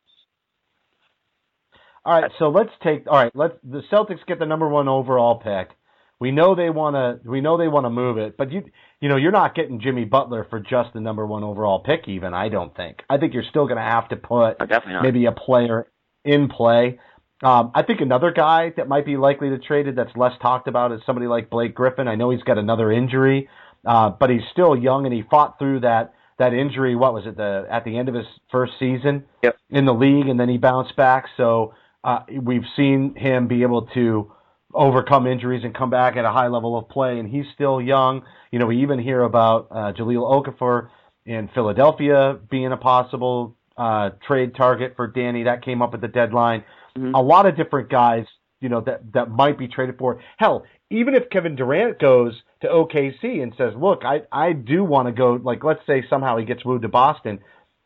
[2.05, 3.07] All right, so let's take.
[3.07, 3.55] All right, let's.
[3.65, 5.77] The Celtics get the number one overall pick.
[6.19, 7.29] We know they want to.
[7.29, 8.63] We know they want to move it, but you,
[9.01, 12.07] you know, you're not getting Jimmy Butler for just the number one overall pick.
[12.07, 13.03] Even I don't think.
[13.11, 15.91] I think you're still going to have to put Oh, maybe a player
[16.25, 17.01] in play.
[17.43, 20.69] Um, I think another guy that might be likely to trade it that's less talked
[20.69, 22.09] about is somebody like Blake Griffin.
[22.09, 23.49] I know he's got another injury,
[23.85, 26.95] uh, but he's still young and he fought through that that injury.
[26.97, 27.37] What was it?
[27.37, 29.57] The at the end of his first season Yep.
[29.71, 31.27] in the league, and then he bounced back.
[31.37, 31.75] So
[32.05, 34.33] uh, we've seen him be able to
[34.73, 38.23] overcome injuries and come back at a high level of play, and he's still young.
[38.51, 40.89] You know, we even hear about uh, Jahlil Okafor
[41.25, 45.45] in Philadelphia being a possible uh, trade target for Danny.
[45.45, 46.65] That came up at the deadline.
[46.97, 47.13] Mhm.
[47.15, 48.27] A lot of different guys
[48.61, 50.19] you know that that might be traded for.
[50.39, 55.07] Hell, even if Kevin Durant goes to OKC and says, "Look, I I do want
[55.07, 57.39] to go," like let's say somehow he gets moved to Boston,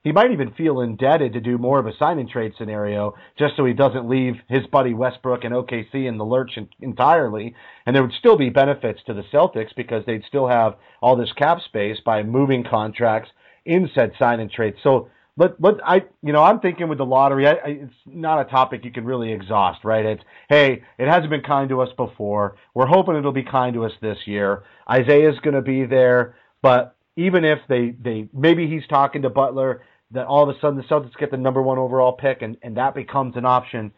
[0.05, 3.57] he might even feel indebted to do more of a sign and trade scenario just
[3.57, 7.55] so he doesn't leave his buddy Westbrook and OKC in the lurch entirely.
[7.85, 11.33] And there would still be benefits to the Celtics because they'd still have all this
[11.33, 13.31] cap space by moving contracts
[13.67, 14.75] in said sign and trade.
[14.83, 15.09] So
[15.41, 18.51] let let I you know I'm thinking with the lottery, I, I, it's not a
[18.51, 20.05] topic you can really exhaust, right?
[20.05, 22.57] It's hey, it hasn't been kind to us before.
[22.75, 24.65] We're hoping it'll be kind to us this year.
[24.89, 29.83] Isaiah's going to be there, but even if they they maybe he's talking to Butler
[30.11, 32.77] that all of a sudden the Celtics get the number one overall pick and and
[32.77, 33.93] that becomes an option.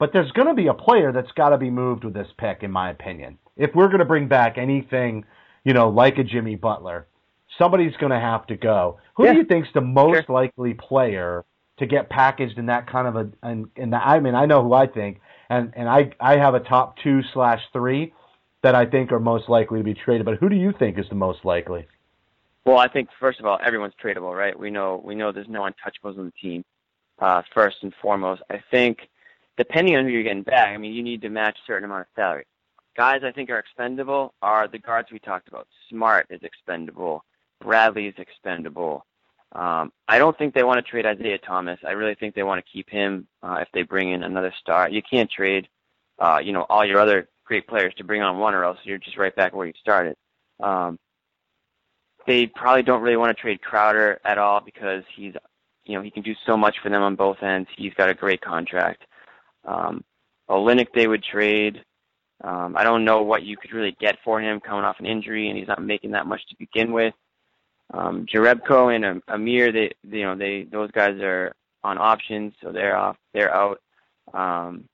[0.00, 2.64] But there's going to be a player that's got to be moved with this pick,
[2.64, 3.38] in my opinion.
[3.56, 5.24] If we're going to bring back anything,
[5.62, 7.06] you know, like a Jimmy Butler,
[7.58, 8.98] somebody's going to have to go.
[9.16, 9.32] Who Yeah.
[9.32, 10.34] do you think's the most Sure.
[10.34, 11.44] likely player
[11.78, 13.28] to get packaged in that kind of a?
[13.42, 16.60] And, and I mean, I know who I think, and and I I have a
[16.60, 18.12] top two slash three
[18.62, 20.24] that I think are most likely to be traded.
[20.24, 21.86] But who do you think is the most likely?
[22.64, 24.58] Well, I think first of all, everyone's tradable, right?
[24.58, 26.64] We know we know there's no untouchables on the team.
[27.18, 29.08] Uh, first and foremost, I think
[29.56, 32.02] depending on who you're getting back, I mean, you need to match a certain amount
[32.02, 32.46] of salary.
[32.96, 35.68] Guys, I think are expendable are the guards we talked about.
[35.90, 37.24] Smart is expendable.
[37.60, 39.06] Bradley is expendable.
[39.52, 41.78] Um, I don't think they want to trade Isaiah Thomas.
[41.86, 44.88] I really think they want to keep him uh, if they bring in another star.
[44.90, 45.68] You can't trade,
[46.18, 48.98] uh, you know, all your other great players to bring on one, or else you're
[48.98, 50.16] just right back where you started.
[50.60, 50.98] Um,
[52.26, 55.34] they probably don't really want to trade Crowder at all because he's,
[55.84, 57.68] you know, he can do so much for them on both ends.
[57.76, 59.04] He's got a great contract.
[59.64, 60.02] Um,
[60.48, 61.84] Olynyk they would trade.
[62.42, 65.48] Um, I don't know what you could really get for him coming off an injury,
[65.48, 67.14] and he's not making that much to begin with.
[67.96, 72.96] Um, Jerebko and Amir, they, you know, they those guys are on options, so they're
[72.96, 73.80] off, they're out.
[74.32, 74.88] Um,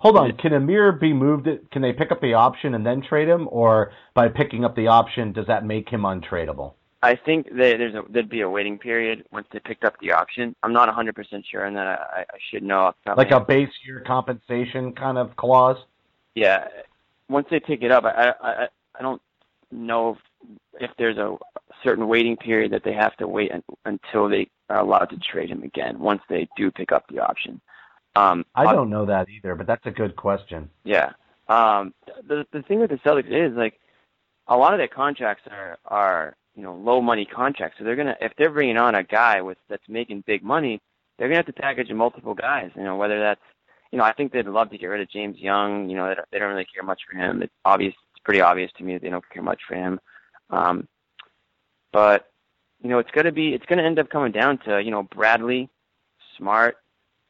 [0.00, 1.46] Hold on, can Amir be moved?
[1.72, 4.88] Can they pick up the option and then trade him, or by picking up the
[4.88, 6.74] option, does that make him untradeable?
[7.02, 10.54] I think there's a, there'd be a waiting period once they picked up the option.
[10.62, 12.80] I'm not 100% sure, and that I, I should know.
[12.80, 15.78] Off the top of Like a base year compensation kind of clause?
[16.34, 16.68] yeah.
[17.28, 18.66] Once they pick it up, I I
[18.98, 19.22] I don't
[19.70, 20.18] know if,
[20.80, 21.36] if there's a
[21.82, 25.50] certain waiting period that they have to wait un, until they are allowed to trade
[25.50, 25.98] him again.
[25.98, 27.60] Once they do pick up the option.
[28.16, 30.68] Um, I don't know that either, but that's a good question.
[30.84, 31.12] Yeah.
[31.48, 31.94] Um,
[32.26, 33.78] the the thing with the Celtics is like
[34.46, 38.16] a lot of their contracts are are you know low money contracts, so they're gonna
[38.20, 40.80] if they're bringing on a guy with that's making big money,
[41.18, 42.70] they're gonna have to package multiple guys.
[42.76, 43.40] You know whether that's
[43.90, 45.88] you know I think they'd love to get rid of James Young.
[45.88, 47.42] You know they don't, they don't really care much for him.
[47.42, 47.94] It's obvious.
[48.14, 50.00] It's pretty obvious to me that they don't care much for him.
[50.50, 50.88] Um,
[51.92, 52.30] but
[52.82, 55.68] you know it's gonna be it's gonna end up coming down to you know Bradley,
[56.36, 56.76] Smart,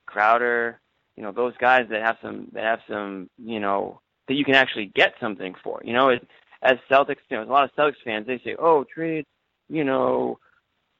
[0.06, 0.80] Crowder,
[1.20, 4.54] you know, those guys that have some that have some, you know, that you can
[4.54, 5.80] actually get something for.
[5.84, 6.26] You know, it,
[6.62, 9.26] as Celtics, you know, a lot of Celtics fans, they say, "Oh, trade,
[9.68, 10.38] you know,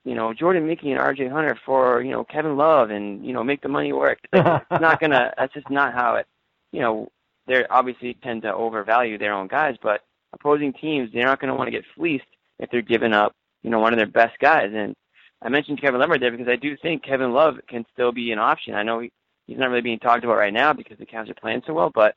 [0.04, 1.28] you know, Jordan Mickey and R.J.
[1.28, 4.62] Hunter for, you know, Kevin Love, and you know, make the money work." It's, like,
[4.70, 5.32] it's not gonna.
[5.38, 6.26] That's just not how it.
[6.72, 7.08] You know,
[7.46, 10.02] they obviously tend to overvalue their own guys, but
[10.34, 12.24] opposing teams, they're not going to want to get fleeced
[12.58, 14.70] if they're giving up, you know, one of their best guys.
[14.74, 14.94] And
[15.42, 18.38] I mentioned Kevin Love there because I do think Kevin Love can still be an
[18.38, 18.74] option.
[18.74, 19.12] I know he,
[19.46, 21.90] he's not really being talked about right now because the Cavs are playing so well,
[21.94, 22.14] but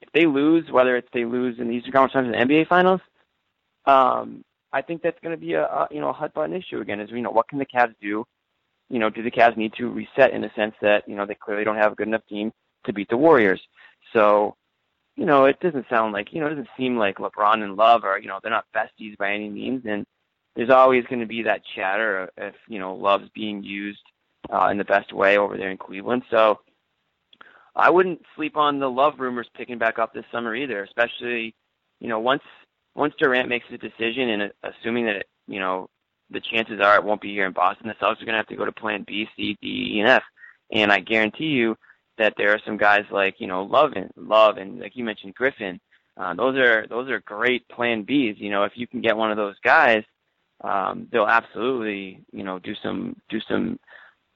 [0.00, 3.00] if they lose, whether it's they lose in the Eastern Conference Finals and NBA Finals,
[3.86, 6.80] um, I think that's going to be a, a you know a hot button issue
[6.80, 7.00] again.
[7.00, 8.24] Is you know what can the Cavs do?
[8.88, 11.34] You know, do the Cavs need to reset in the sense that you know they
[11.34, 12.52] clearly don't have a good enough team
[12.84, 13.60] to beat the Warriors?
[14.12, 14.56] So,
[15.16, 18.04] you know, it doesn't sound like you know it doesn't seem like LeBron and Love
[18.04, 20.04] are you know they're not besties by any means, and
[20.54, 24.02] there's always going to be that chatter if you know Love's being used
[24.52, 26.22] uh, in the best way over there in Cleveland.
[26.30, 26.60] So
[27.74, 31.54] I wouldn't sleep on the Love rumors picking back up this summer either, especially
[32.00, 32.42] you know once
[32.94, 35.88] once Durant makes his decision and uh, assuming that it, you know
[36.30, 38.46] the chances are it won't be here in Boston, the Celtics are going to have
[38.48, 40.22] to go to Plan B, C, D, E, and F.
[40.70, 41.76] And I guarantee you
[42.18, 45.34] that there are some guys like you know Love and Love and like you mentioned
[45.34, 45.80] Griffin.
[46.16, 48.38] Uh, those are those are great Plan Bs.
[48.38, 50.02] You know, if you can get one of those guys,
[50.62, 53.78] um, they'll absolutely you know do some do some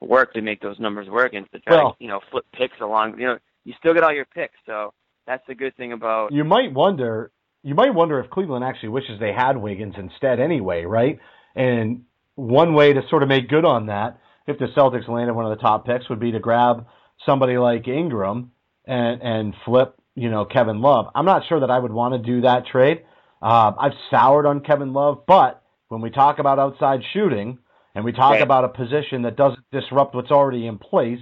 [0.01, 2.79] work to make those numbers work and to try Well- to you know flip picks
[2.81, 3.19] along.
[3.19, 4.93] You know, you still get all your picks, so
[5.25, 7.31] that's the good thing about You might wonder.
[7.63, 11.19] You might wonder if Cleveland actually wishes they had Wiggins instead, anyway, right?
[11.55, 12.03] And
[12.35, 15.57] one way to sort of make good on that, if the Celtics landed one of
[15.57, 16.85] the top picks, would be to grab
[17.25, 18.51] somebody like Ingram
[18.85, 21.07] and and flip, you know, Kevin Love.
[21.15, 23.03] I'm not sure that I would want to do that trade.
[23.41, 27.57] Um, I've soured on Kevin Love, but when we talk about outside shooting
[27.95, 28.41] and we talk Right.
[28.41, 31.19] about a position that doesn't disrupt what's already in place,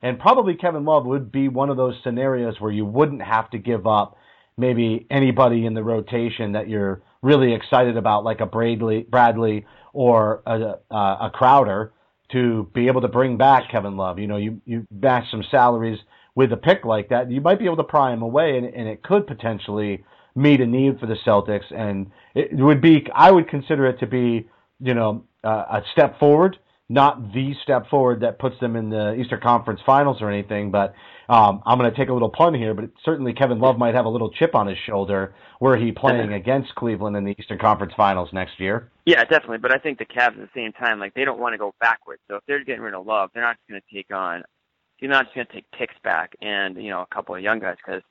[0.00, 3.58] And probably Kevin Love would be one of those scenarios where you wouldn't have to
[3.58, 4.16] give up
[4.56, 10.42] maybe anybody in the rotation that you're really excited about, like a Bradley, Bradley or
[10.46, 11.92] a, a Crowder,
[12.30, 14.18] to be able to bring back Kevin Love.
[14.20, 15.98] You know, you you match some salaries
[16.36, 18.86] with a pick like that, you might be able to pry him away, and, and
[18.88, 20.04] it could potentially
[20.38, 21.72] meet a need for the Celtics.
[21.74, 24.48] And it would be, I would consider it to be,
[24.80, 26.58] you know, uh, a step forward,
[26.88, 30.70] not the step forward that puts them in the Eastern Conference Finals or anything.
[30.70, 30.94] But
[31.28, 34.06] um, I'm going to take a little pun here, but certainly Kevin Love might have
[34.06, 37.92] a little chip on his shoulder were he playing against Cleveland in the Eastern Conference
[37.96, 38.90] Finals next year.
[39.04, 39.58] Yeah, definitely.
[39.58, 41.74] But I think the Cavs at the same time, like they don't want to go
[41.80, 42.22] backwards.
[42.28, 44.44] So if they're getting rid of Love, they're not just going to take on
[45.00, 47.58] you're not just going to take ticks back and you know a couple of young
[47.58, 48.02] guys because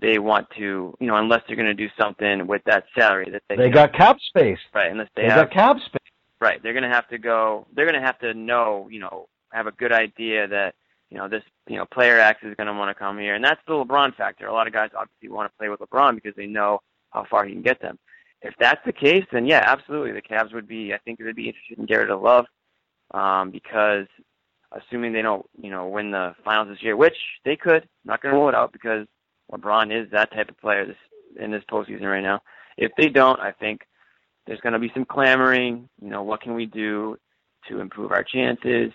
[0.00, 3.42] they want to you know unless they're going to do something with that salary that
[3.48, 4.58] they they got cap space.
[4.74, 6.00] Right unless they, they have, got cap space.
[6.40, 9.28] Right they're going to have to go they're going to have to know you know
[9.52, 10.74] have a good idea that
[11.10, 13.34] you know this you know player X is going to want to come here.
[13.34, 14.46] And that's the LeBron factor.
[14.46, 16.80] A lot of guys obviously want to play with LeBron because they know
[17.10, 17.98] how far he can get them.
[18.42, 20.12] If that's the case then yeah absolutely.
[20.12, 22.46] The Cavs would be I think they'd be interested in Garrett Love
[23.12, 24.06] um, because
[24.74, 27.82] assuming they don't, you know, win the finals this year, which they could.
[27.82, 29.06] I'm not going to rule it out because
[29.52, 30.96] LeBron is that type of player this
[31.40, 32.40] in this postseason right now.
[32.76, 33.82] If they don't, I think
[34.46, 35.88] there's going to be some clamoring.
[36.00, 37.16] You know, what can we do
[37.68, 38.92] to improve our chances?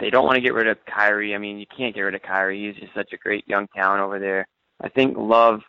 [0.00, 1.34] They don't want to get rid of Kyrie.
[1.34, 2.66] I mean, you can't get rid of Kyrie.
[2.66, 4.48] He's just such a great young talent over there.
[4.80, 5.60] I think Love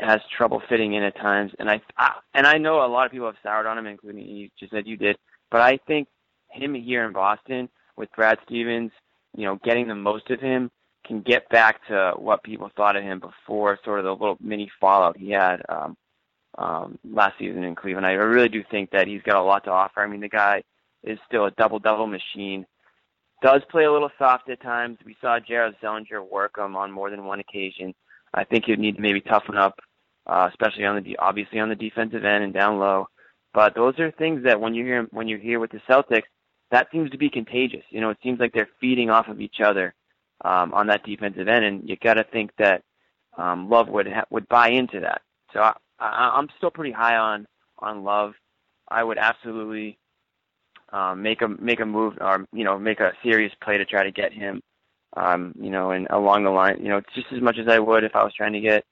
[0.00, 3.12] has trouble fitting in at times, and I, I and I know a lot of
[3.12, 5.16] people have soured on him, including you just said you did.
[5.50, 6.08] But I think
[6.50, 8.90] him here in Boston with Brad Stevens,
[9.36, 10.70] you know, getting the most of him
[11.04, 14.70] can get back to what people thought of him before sort of the little mini
[14.80, 15.96] fallout he had um,
[16.58, 18.06] um, last season in Cleveland.
[18.06, 20.00] I really do think that he's got a lot to offer.
[20.00, 20.62] I mean, the guy
[21.02, 22.66] is still a double-double machine.
[23.42, 24.98] Does play a little soft at times.
[25.04, 27.94] We saw Jared Sullinger work him on more than one occasion.
[28.32, 29.78] I think he'd need to maybe toughen up,
[30.26, 33.08] uh, especially on the obviously on the defensive end and down low.
[33.52, 36.24] But those are things that when you hear when you hear with the Celtics,
[36.70, 37.84] that seems to be contagious.
[37.90, 39.94] You know, it seems like they're feeding off of each other
[40.44, 42.82] um, on that defensive end, and you got to think that
[43.36, 45.22] um, Love would ha- would buy into that.
[45.52, 47.46] So I, I, I'm still pretty high on
[47.78, 48.34] on Love.
[48.88, 49.98] I would absolutely
[50.92, 54.04] um, make a make a move or you know make a serious play to try
[54.04, 54.62] to get him.
[55.16, 58.02] Um, you know, and along the line, you know, just as much as I would
[58.02, 58.84] if I was trying to get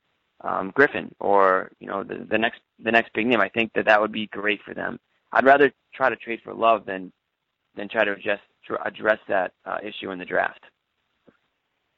[0.43, 3.41] um, Griffin or you know the, the next the next big name.
[3.41, 4.99] I think that that would be great for them.
[5.33, 7.13] I'd rather try to trade for Love than
[7.77, 8.41] than try to address
[8.85, 10.65] address that uh, issue in the draft.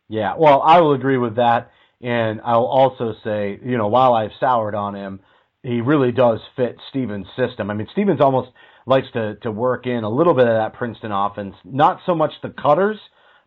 [0.08, 4.32] Yeah, well, I will agree with that, and I'll also say, you know, while I've
[4.38, 5.20] soured on him,
[5.62, 7.70] he really does fit Stevens' system.
[7.70, 8.50] I mean, Stevens almost
[8.86, 12.32] likes to to work in a little bit of that Princeton offense, not so much
[12.42, 12.98] the cutters,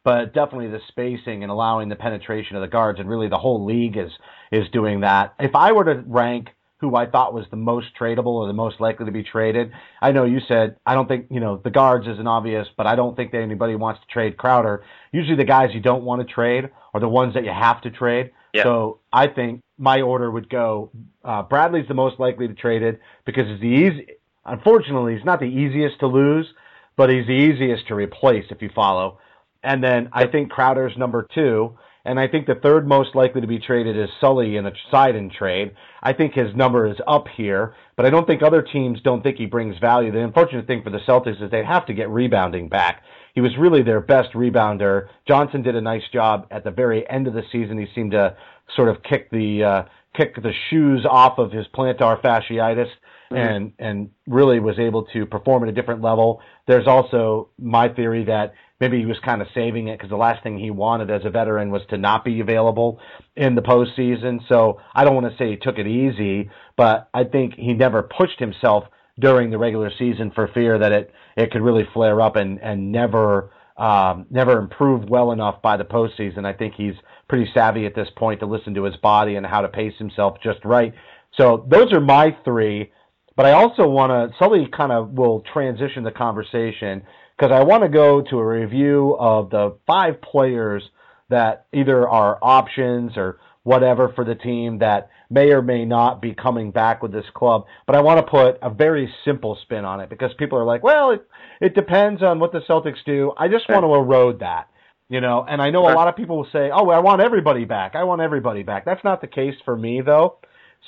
[0.03, 3.65] but definitely the spacing and allowing the penetration of the guards, and really the whole
[3.65, 4.11] league is
[4.51, 5.35] is doing that.
[5.39, 6.49] If I were to rank
[6.79, 9.71] who I thought was the most tradable or the most likely to be traded.
[10.01, 12.95] I know you said I don't think you know the guards isn't obvious, but I
[12.95, 14.83] don't think that anybody wants to trade Crowder.
[15.11, 17.89] Usually the guys you don't want to trade are the ones that you have to
[17.89, 18.31] trade.
[18.53, 18.63] Yeah.
[18.63, 20.91] So I think my order would go
[21.23, 24.07] uh, Bradley's the most likely to trade it because it's the easy.
[24.45, 26.47] Unfortunately, he's not the easiest to lose,
[26.95, 29.19] but he's the easiest to replace if you follow.
[29.63, 33.47] And then I think Crowder's number two and I think the third most likely to
[33.47, 35.75] be traded is Sully in a sign-and-trade.
[36.01, 39.35] I think his number is up here, but I don't think other teams don't think
[39.37, 40.11] he brings value.
[40.11, 43.03] The unfortunate thing for the Celtics is they'd have to get rebounding back.
[43.35, 45.09] He was really their best rebounder.
[45.27, 47.77] Johnson did a nice job at the very end of the season.
[47.77, 48.37] He seemed to
[48.73, 49.83] sort of kick the uh,
[50.15, 52.89] kick the shoes off of his plantar fasciitis.
[53.31, 53.35] Mm-hmm.
[53.35, 56.41] and and really was able to perform at a different level.
[56.65, 60.43] There's also my theory that maybe he was kind of saving it because the last
[60.43, 62.99] thing he wanted as a veteran was to not be available
[63.35, 64.39] in the postseason.
[64.47, 68.03] So I don't want to say he took it easy, but I think he never
[68.03, 68.85] pushed himself
[69.19, 72.91] during the regular season for fear that it it could really flare up and and
[72.91, 76.45] never um, never improve well enough by the postseason.
[76.45, 76.95] I think he's
[77.27, 80.37] pretty savvy at this point to listen to his body and how to pace himself
[80.41, 80.93] just right.
[81.35, 82.91] So those are my three.
[83.37, 87.03] But I also want to, Sully kind of will transition the conversation
[87.37, 90.83] because I want to go to a review of the five players
[91.29, 96.33] that either are options or whatever for the team that may or may not be
[96.33, 97.65] coming back with this club.
[97.85, 100.81] But I want to put a very simple spin on it because people are like,
[100.81, 101.27] well, it,
[101.61, 103.33] it depends on what the Celtics do.
[103.37, 104.67] I just want to erode that.
[105.09, 107.63] You know, and I know a lot of people will say, "Oh, I want everybody
[107.63, 107.95] back.
[107.95, 110.39] I want everybody back." That's not the case for me, though.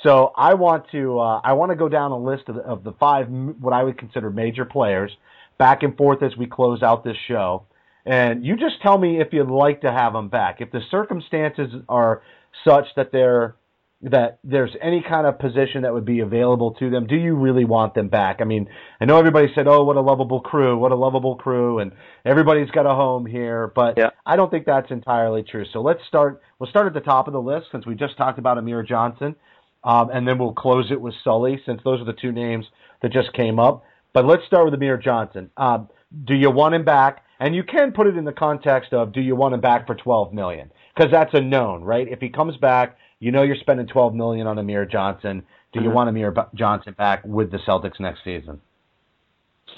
[0.02, 2.84] So I want to uh, I want to go down a list of the, of
[2.84, 5.10] the five what I would consider major players
[5.58, 7.64] back and forth as we close out this show.
[8.06, 10.60] and you just tell me if you'd like to have them back.
[10.60, 12.22] If the circumstances are
[12.64, 13.56] such that they're
[14.02, 17.66] that there's any kind of position that would be available to them, do you really
[17.66, 18.38] want them back?
[18.40, 18.66] I mean,
[18.98, 21.92] I know everybody said, "Oh, what a lovable crew, what a lovable crew," and
[22.24, 24.08] everybody's got a home here, but Yeah.
[24.24, 25.66] I don't think that's entirely true.
[25.74, 26.40] So let's start.
[26.58, 29.36] We'll start at the top of the list since we just talked about Amir Johnson,
[29.84, 32.66] um, and then we'll close it with Sully since those are the two names
[33.02, 33.84] that just came up.
[34.12, 35.50] But let's start with Amir Johnson.
[35.56, 35.88] Um,
[36.24, 37.24] do you want him back?
[37.38, 39.94] And you can put it in the context of do you want him back for
[39.94, 40.70] 12 million?
[40.94, 42.06] Because that's a known, right?
[42.06, 45.42] If he comes back, you know you're spending 12 million on Amir Johnson.
[45.72, 45.94] Do you Mhm.
[45.94, 48.60] want Amir B- Johnson back with the Celtics next season?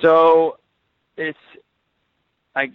[0.01, 0.59] So
[1.17, 1.39] it's
[2.57, 2.73] I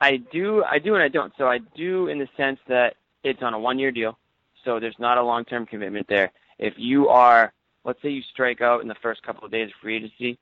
[0.00, 1.32] I do I do and I don't.
[1.36, 4.18] So I do in the sense that it's on a one year deal,
[4.64, 6.32] so there's not a long term commitment there.
[6.58, 7.52] If you are
[7.84, 10.38] let's say you strike out in the first couple of days of free agency,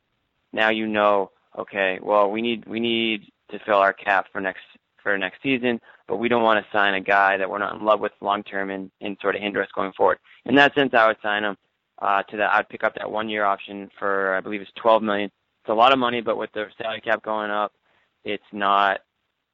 [0.53, 4.65] now you know, okay, well we need we need to fill our cap for next
[5.03, 7.85] for next season, but we don't want to sign a guy that we're not in
[7.85, 10.19] love with long term and, and sort of hinder us going forward.
[10.45, 11.57] In that sense I would sign him
[12.01, 15.03] uh to that I'd pick up that one year option for I believe it's twelve
[15.03, 15.31] million
[15.67, 17.73] it's a lot of money, but with the salary cap going up,
[18.23, 19.01] it's not,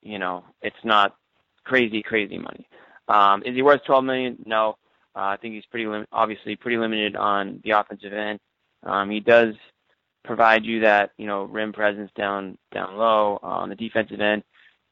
[0.03, 1.17] you know, it's not
[1.65, 2.69] crazy, crazy money.
[3.13, 4.39] Um, is he worth 12 million?
[4.47, 4.77] No.
[5.15, 8.41] Uh, I think he's pretty lim- obviously pretty limited on the offensive end.
[8.83, 9.55] Um, he does
[10.25, 14.43] provide you that, you know, rim presence down down low on the defensive end,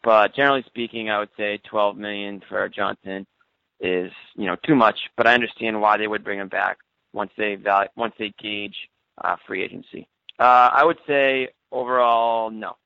[0.03, 3.27] but generally speaking, I would say 12 million for Johnson
[3.81, 4.99] is, you know, too much.
[5.17, 6.77] But I understand why they would bring him back
[7.15, 8.77] once they value, once they gauge
[9.25, 10.07] uh, free agency.
[10.39, 12.77] Uh, I would say overall, no.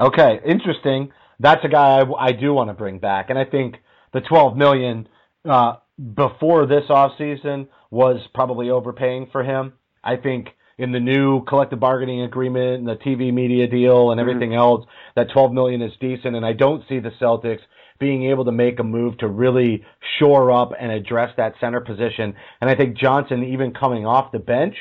[0.00, 1.12] Okay, interesting.
[1.42, 3.76] That's a guy I, I do want to bring back, and I think
[4.12, 5.08] the 12 million
[5.48, 5.74] uh,
[6.14, 9.72] before this offseason was probably overpaying for him.
[10.04, 14.54] I think in the new collective bargaining agreement and the TV media deal and everything
[14.54, 14.86] else,
[15.16, 17.60] that 12 million is decent, and I don't see the Celtics
[17.98, 19.84] being able to make a move to really
[20.18, 22.34] shore up and address that center position.
[22.60, 24.74] And I think Johnson, even coming off the bench,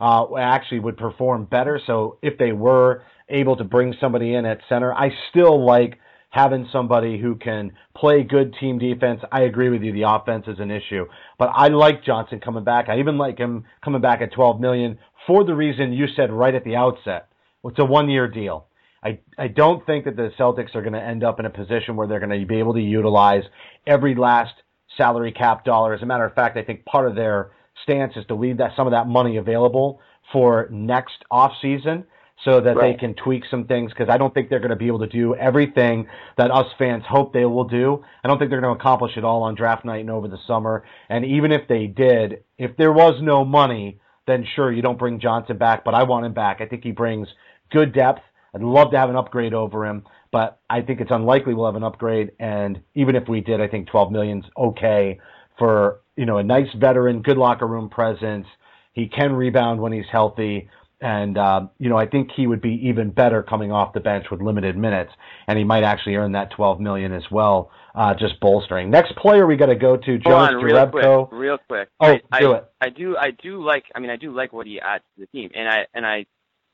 [0.00, 1.80] uh, actually would perform better.
[1.86, 5.98] So if they were able to bring somebody in at center, I still like
[6.30, 9.20] having somebody who can play good team defense.
[9.32, 9.92] I agree with you.
[9.92, 11.06] The offense is an issue,
[11.38, 12.88] but I like Johnson coming back.
[12.88, 16.54] I even like him coming back at 12 million for the reason you said right
[16.54, 17.28] at the outset.
[17.64, 18.66] It's a one year deal.
[19.02, 21.96] I, I don't think that the Celtics are going to end up in a position
[21.96, 23.44] where they're going to be able to utilize
[23.86, 24.54] every last
[24.96, 25.94] salary cap dollar.
[25.94, 27.52] As a matter of fact, I think part of their
[27.84, 30.00] stance is to leave that some of that money available
[30.32, 32.04] for next off season
[32.44, 32.92] so that Right.
[32.92, 35.06] they can tweak some things because I don't think they're going to be able to
[35.08, 38.04] do everything that us fans hope they will do.
[38.22, 40.38] I don't think they're going to accomplish it all on draft night and over the
[40.46, 40.84] summer.
[41.08, 45.18] And even if they did, if there was no money, then sure you don't bring
[45.18, 46.60] Johnson back, but I want him back.
[46.60, 47.26] I think he brings
[47.70, 48.20] good depth.
[48.54, 51.76] I'd love to have an upgrade over him, but I think it's unlikely we'll have
[51.76, 52.32] an upgrade.
[52.38, 55.18] And even if we did, I think 12 million's okay
[55.58, 58.46] for you know a nice veteran, good locker room presence.
[58.92, 60.68] He can rebound when he's healthy,
[61.00, 64.26] and uh, you know I think he would be even better coming off the bench
[64.30, 65.12] with limited minutes,
[65.46, 68.90] and he might actually earn that 12 million as well, uh, just bolstering.
[68.90, 71.88] Next player we got to go to Hold Jonas on, real quick, real quick.
[72.00, 72.64] Oh, I, do I, it.
[72.80, 73.84] I do, I do like.
[73.94, 76.26] I mean, I do like what he adds to the team, and I, and I,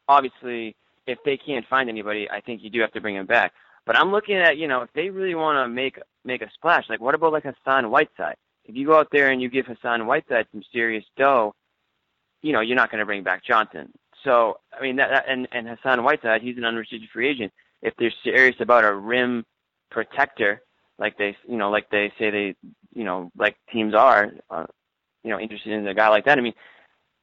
[0.09, 3.53] obviously, if they can't find anybody, I think you do have to bring him back.
[3.87, 6.85] But I'm looking at, you know, if they really want to make make a splash,
[6.89, 8.37] like what about like Hassan Whiteside?
[8.65, 11.55] If you go out there and you give Hassan Whiteside some serious dough,
[12.41, 13.93] you know, you're not going to bring back Johnson.
[14.25, 17.53] So, I mean, that, and and Hassan Whiteside, he's an unrestricted free agent.
[17.83, 19.45] If they're serious about a rim
[19.91, 20.63] protector,
[20.99, 22.57] like they, you know, like they say they,
[22.95, 24.67] you know, like teams are, uh,
[25.23, 26.39] you know, interested in a guy like that.
[26.39, 26.55] I mean,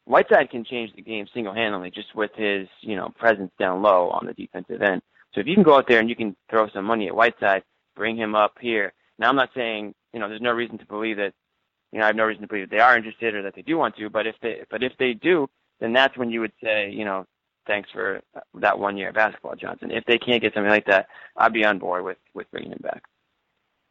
[0.05, 4.25] Whiteside can change the game single-handedly just with his, you know, presence down low on
[4.25, 5.01] the defensive end.
[5.33, 7.63] So if you can go out there and you can throw some money at Whiteside,
[7.95, 8.93] bring him up here.
[9.17, 11.33] Now I'm not saying, you know, there's no reason to believe that,
[11.91, 13.61] you know, I have no reason to believe that they are interested or that they
[13.61, 14.09] do want to.
[14.09, 15.47] But if they, but if they do,
[15.81, 17.25] then that's when you would say, you know,
[17.67, 18.21] thanks for
[18.59, 19.91] that one year of basketball, Johnson.
[19.91, 22.79] If they can't get something like that, I'd be on board with with bringing him
[22.81, 23.03] back.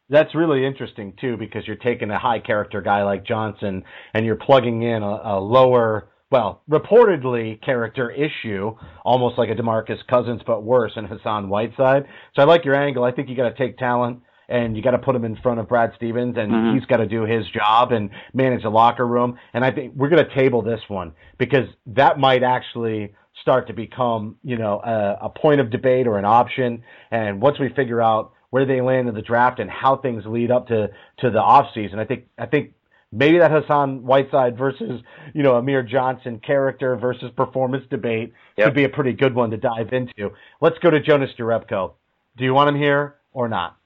[0.09, 3.83] That's really interesting too, because you're taking a high character guy like Johnson
[4.13, 8.75] and you're plugging in a, a lower, well, reportedly character issue,
[9.05, 12.07] almost like a Demarcus Cousins, but worse, in Hassan Whiteside.
[12.35, 13.05] So I like your angle.
[13.05, 14.19] I think you got to take talent
[14.51, 16.73] and you got to put him in front of Brad Stevens, and Mhm.
[16.75, 19.37] he's got to do his job and manage the locker room.
[19.53, 23.73] And I think we're going to table this one because that might actually start to
[23.73, 26.83] become, you know, a, a point of debate or an option.
[27.09, 30.51] And once we figure out where they land in the draft and how things lead
[30.51, 32.73] up to to the off season, I think I think
[33.13, 35.01] maybe that Hassan Whiteside versus
[35.33, 38.65] you know Amir Johnson character versus performance debate Yep.
[38.67, 40.33] could be a pretty good one to dive into.
[40.59, 41.93] Let's go to Jonas Jerebko.
[42.37, 43.77] Do you want him here or not?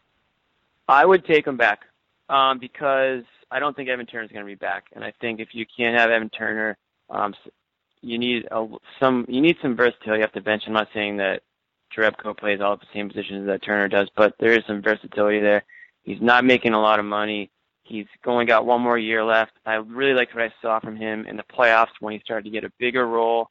[0.87, 1.81] I would take him back
[2.29, 5.49] um, because I don't think Evan Turner's going to be back, and I think if
[5.53, 6.77] you can't have Evan Turner,
[7.09, 7.33] um,
[8.01, 8.67] you need a,
[8.99, 10.63] some you need some versatility off the bench.
[10.67, 11.41] I'm not saying that
[11.95, 15.63] Jerebko plays all the same positions that Turner does, but there is some versatility there.
[16.03, 17.49] He's not making a lot of money.
[17.83, 19.53] He's only got one more year left.
[19.65, 22.49] I really liked what I saw from him in the playoffs when he started to
[22.49, 23.49] get a bigger role.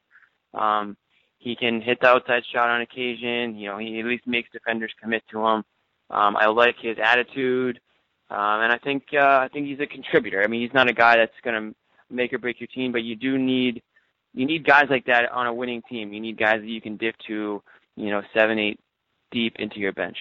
[0.53, 0.97] Um,
[1.37, 3.55] he can hit the outside shot on occasion.
[3.55, 5.63] You know, he at least makes defenders commit to him.
[6.09, 7.79] Um, I like his attitude,
[8.29, 10.43] um, and I think uh, I think he's a contributor.
[10.43, 11.75] I mean, he's not a guy that's going to
[12.09, 13.81] make or break your team, but you do need
[14.33, 16.13] you need guys like that on a winning team.
[16.13, 17.63] You need guys that you can dip to,
[17.95, 18.79] you know, seven, eight
[19.31, 20.17] deep into your bench.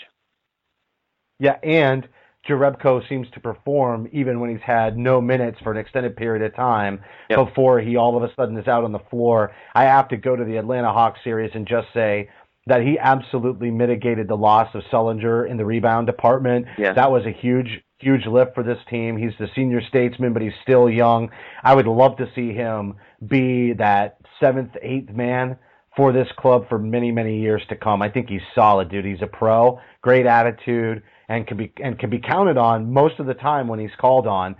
[1.39, 2.09] Yeah, and
[2.49, 6.55] Jerebko seems to perform even when he's had no minutes for an extended period of
[6.55, 7.47] time Yep.
[7.49, 9.53] before he all of a sudden is out on the floor.
[9.74, 12.28] I have to go to the Atlanta Hawks series and just say
[12.67, 16.67] that he absolutely mitigated the loss of Sullinger in the rebound department.
[16.79, 16.95] Yes.
[16.97, 19.17] That was a huge, huge lift for this team.
[19.17, 21.31] He's the senior statesman, but he's still young.
[21.62, 22.95] I would love to see him
[23.27, 25.59] be that seventh, eighth man
[25.97, 28.03] for this club for many, many years to come.
[28.03, 29.05] I think he's solid, dude.
[29.05, 33.27] He's a pro, great attitude, and can be and can be counted on most of
[33.27, 34.57] the time when he's called on.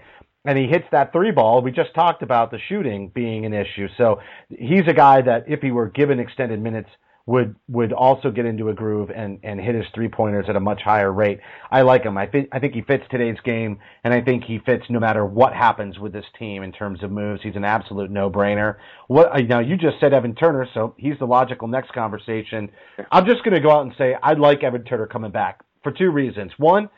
[0.47, 1.63] And he hits that three ball.
[1.63, 3.89] We just talked about the shooting being an issue.
[3.97, 6.91] So he's a guy that if he were given extended minutes
[7.27, 10.61] would would also get into a groove and and hit his three pointers at a
[10.61, 11.41] much higher rate.
[11.70, 12.18] I like him.
[12.18, 15.25] I think I think he fits today's game, and I think he fits no matter
[15.25, 17.41] what happens with this team in terms of moves.
[17.43, 18.77] He's an absolute no brainer.
[19.09, 19.61] What uh, now?
[19.61, 22.70] You just said Evan Turner, so he's the logical next conversation.
[23.11, 25.93] I'm just going to go out and say I'd like Evan Turner coming back for
[25.93, 26.53] two reasons.
[26.59, 26.91] One,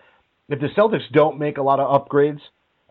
[0.49, 2.41] if the Celtics don't make a lot of upgrades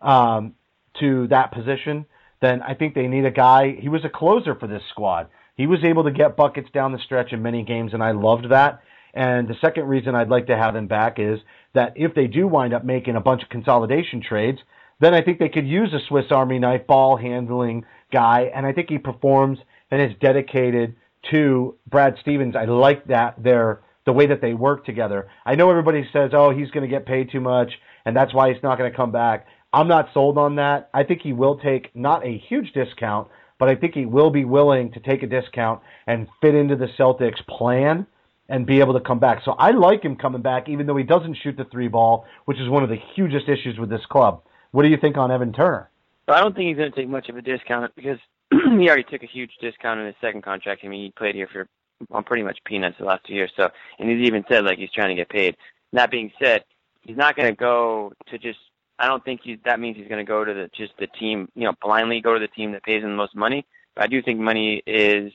[0.00, 0.54] um,
[1.00, 2.06] to that position,
[2.40, 3.76] then I think they need a guy.
[3.78, 5.28] He was a closer for this squad.
[5.56, 8.50] He was able to get buckets down the stretch in many games, and I loved
[8.50, 8.82] that.
[9.14, 11.40] And the second reason I'd like to have him back is
[11.74, 14.58] that if they do wind up making a bunch of consolidation trades,
[15.00, 18.72] then I think they could use a Swiss Army knife ball handling guy, and I
[18.72, 19.58] think he performs
[19.90, 20.96] and is dedicated
[21.30, 22.54] to Brad Stevens.
[22.56, 25.28] I like that their the way that they work together.
[25.44, 27.72] I know everybody says, "Oh, he's going to get paid too much,
[28.04, 30.88] and that's why he's not going to come back." I'm not sold on that.
[30.94, 33.28] I think he will take not a huge discount,
[33.58, 36.88] but I think he will be willing to take a discount and fit into the
[36.98, 38.06] Celtics plan
[38.48, 39.42] and be able to come back.
[39.44, 42.60] So I like him coming back, even though he doesn't shoot the three ball, which
[42.60, 44.42] is one of the hugest issues with this club.
[44.70, 45.90] What do you think on Evan Turner?
[46.28, 48.18] I don't think he's going to take much of a discount because
[48.50, 50.82] he already took a huge discount in his second contract.
[50.84, 51.68] I mean, he played here for
[52.08, 53.50] well, pretty much peanuts the last two years.
[53.56, 55.56] So, and he's even said like he's trying to get paid.
[55.92, 56.64] That being said,
[57.02, 58.58] he's not going to go to just.
[58.98, 61.48] I don't think he, that means he's going to go to the just the team.
[61.54, 63.66] You know, blindly go to the team that pays him the most money.
[63.94, 65.32] But I do think money is.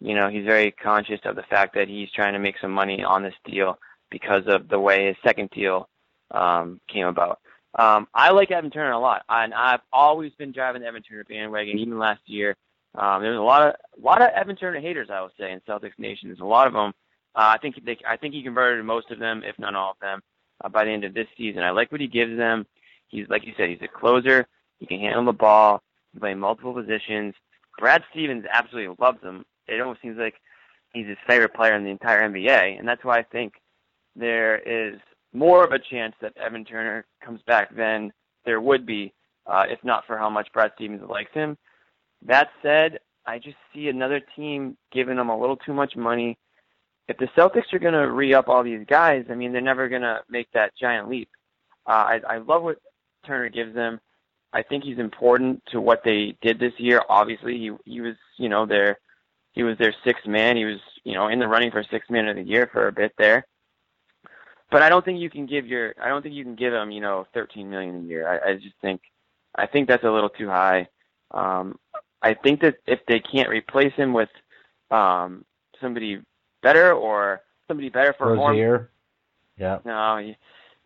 [0.00, 3.04] You know, he's very conscious of the fact that he's trying to make some money
[3.04, 3.78] on this deal
[4.10, 5.88] because of the way his second deal
[6.32, 7.38] um, came about.
[7.78, 11.24] Um, I like Evan Turner a lot, and I've always been driving the Evan Turner
[11.24, 11.78] bandwagon.
[11.78, 12.56] Even last year,
[12.94, 15.60] um, there's a lot of a lot of Evan Turner haters, I would say, in
[15.60, 16.28] Celtics Nation.
[16.28, 16.92] There's a lot of them.
[17.34, 19.98] Uh, I think they, I think he converted most of them, if not all of
[20.00, 20.20] them,
[20.62, 21.62] uh, by the end of this season.
[21.62, 22.66] I like what he gives them.
[23.12, 24.46] He's like you said, he's a closer.
[24.78, 25.80] He can handle the ball.
[26.10, 27.34] He can play multiple positions.
[27.78, 29.44] Brad Stevens absolutely loves him.
[29.68, 30.34] It almost seems like
[30.92, 33.54] he's his favorite player in the entire NBA, and that's why I think
[34.16, 34.98] there is
[35.32, 38.12] more of a chance that Evan Turner comes back than
[38.44, 39.14] there would be
[39.46, 41.56] uh, if not for how much Brad Stevens likes him.
[42.26, 46.38] That said, I just see another team giving him a little too much money.
[47.08, 50.02] If the Celtics are going to re-up all these guys, I mean, they're never going
[50.02, 51.28] to make that giant leap.
[51.86, 52.78] Uh, I, I love what
[53.26, 54.00] Turner gives them.
[54.52, 57.02] I think he's important to what they did this year.
[57.08, 58.98] Obviously, he he was, you know, their
[59.52, 60.56] he was their sixth man.
[60.56, 62.92] He was, you know, in the running for sixth man of the year for a
[62.92, 63.46] bit there
[64.72, 66.90] but I don't think you can give your I don't think you can give him
[66.90, 68.26] you know 13 million a year.
[68.26, 69.02] I, I just think
[69.54, 70.88] I think that's a little too high.
[71.30, 71.78] Um,
[72.22, 74.30] I think that if they can't replace him with
[74.90, 75.44] um,
[75.80, 76.20] somebody
[76.62, 78.90] better or somebody better for more, Rozier.
[79.58, 79.78] Yeah.
[79.84, 80.32] no,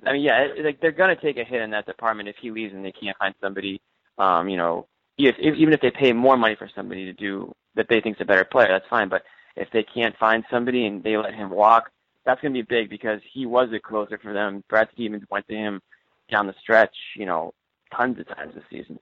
[0.06, 2.72] I mean yeah, like they're gonna take a hit in that department if he leaves
[2.74, 3.80] and they can't find somebody.
[4.18, 4.86] Um, you know,
[5.18, 8.20] if, if even if they pay more money for somebody to do that they think's
[8.20, 9.08] a better player, that's fine.
[9.08, 9.22] But
[9.54, 11.90] if they can't find somebody and they let him walk,
[12.24, 14.64] that's going to be big because he was a closer for them.
[14.68, 15.80] Brad Stevens went to him
[16.30, 17.54] down the stretch, you know,
[17.96, 18.98] tons of times this season.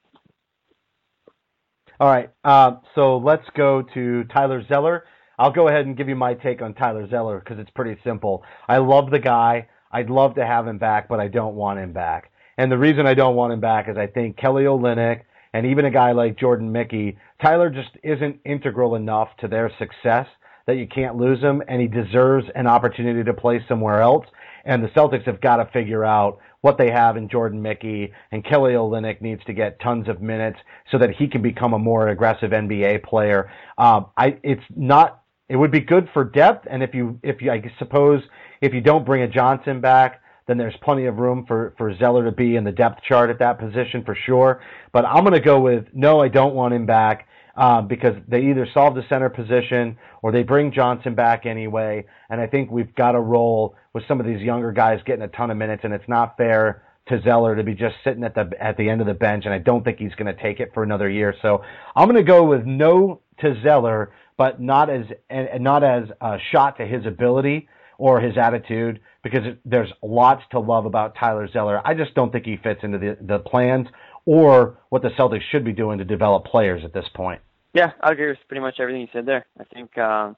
[1.99, 2.29] All right.
[2.43, 5.05] Uh, so let's go to Tyler Zeller.
[5.39, 8.43] I'll go ahead and give you my take on Tyler Zeller because it's pretty simple.
[8.67, 9.67] I love the guy.
[9.91, 12.31] I'd love to have him back, but I don't want him back.
[12.57, 15.21] And the reason I don't want him back is I think Kelly Olynyk
[15.53, 20.27] and even a guy like Jordan Mickey, Tyler just isn't integral enough to their success
[20.67, 24.25] that you can't lose him, and he deserves an opportunity to play somewhere else.
[24.65, 28.43] And the Celtics have got to figure out what they have in Jordan Mickey, and
[28.43, 30.57] Kelly Olynyk needs to get tons of minutes
[30.91, 33.51] so that he can become a more aggressive NBA player.
[33.77, 35.21] Um, I, it's not.
[35.47, 38.23] It would be good for depth, and if you, if you, I suppose,
[38.65, 42.25] if you don't bring a Johnson back, then there's plenty of room for for Zeller
[42.25, 44.61] to be in the depth chart at that position for sure.
[44.91, 46.21] But I'm going to go with no.
[46.21, 50.43] I don't want him back um, because they either solve the center position or they
[50.43, 52.05] bring Johnson back anyway.
[52.29, 55.27] And I think we've got to roll with some of these younger guys getting a
[55.29, 58.51] ton of minutes, and it's not fair to Zeller to be just sitting at the
[58.59, 60.71] at the end of the bench, and I don't think he's going to take it
[60.73, 61.33] for another year.
[61.41, 61.63] So
[61.95, 66.37] I'm going to go with no to Zeller, but not as and not as a
[66.51, 67.67] shot to his ability
[67.97, 71.81] or his attitude because there's lots to love about Tyler Zeller.
[71.85, 73.87] I just don't think he fits into the the plans
[74.25, 77.41] or what the Celtics should be doing to develop players at this point.
[77.73, 79.45] Yeah, I agree with pretty much everything you said there.
[79.59, 80.33] I think uh,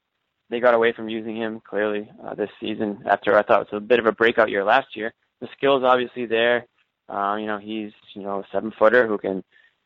[0.50, 3.78] they got away from using him clearly uh, this season after I thought it was
[3.78, 5.14] a bit of a breakout year last year.
[5.40, 6.66] The skill is obviously there.
[7.08, 9.42] Uh, you know, he's you know a seven footer who can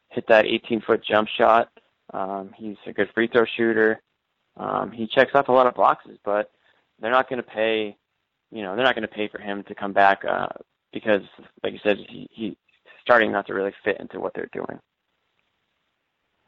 [0.09, 1.69] hit that 18 foot jump shot.
[2.13, 4.03] Um, he's a good free throw shooter.
[4.57, 6.51] Um, he checks off a lot of boxes, but
[7.01, 7.97] they're not going to pay.
[8.51, 10.49] You know, they're not going to pay for him to come back uh,
[10.93, 11.23] because,
[11.63, 12.57] like you said, he, he
[13.03, 14.79] starting not to really fit into what they're doing.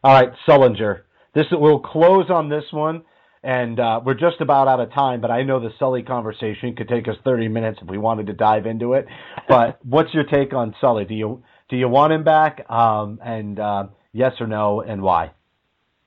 [0.03, 1.03] All right, Sullinger.
[1.35, 3.03] This we'll close on this one,
[3.43, 5.21] and uh, we're just about out of time.
[5.21, 8.35] But I know the Sully conversation could take us 30 minutes if we wanted to
[8.35, 9.07] dive into it.
[9.49, 11.07] But what's your take on Sully?
[11.07, 12.69] Do you do you want him back?
[12.71, 15.33] Um, and uh, yes or no, and why?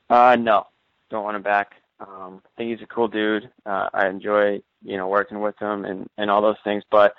[0.10, 0.68] Uh, no,
[1.10, 1.72] don't want him back.
[2.00, 3.50] Um, I think he's a cool dude.
[3.66, 6.84] Uh, I enjoy you know working with him and and all those things.
[6.92, 7.14] But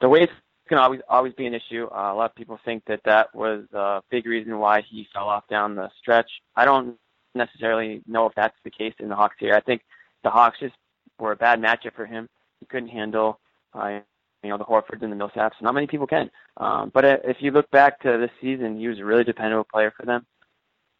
[0.00, 0.32] the it's
[0.68, 1.86] can always always be an issue.
[1.86, 5.28] Uh, a lot of people think that that was a big reason why he fell
[5.28, 6.30] off down the stretch.
[6.54, 6.96] I don't
[7.34, 9.54] necessarily know if that's the case in the Hawks here.
[9.54, 9.82] I think
[10.22, 10.74] the Hawks just
[11.18, 12.28] were a bad matchup for him.
[12.60, 13.40] He couldn't handle,
[13.74, 14.00] uh,
[14.42, 15.52] you know, the Horfords and the Millsaps.
[15.60, 16.30] Not many people can.
[16.58, 19.66] Um, but uh, if you look back to this season, he was a really dependable
[19.72, 20.26] player for them.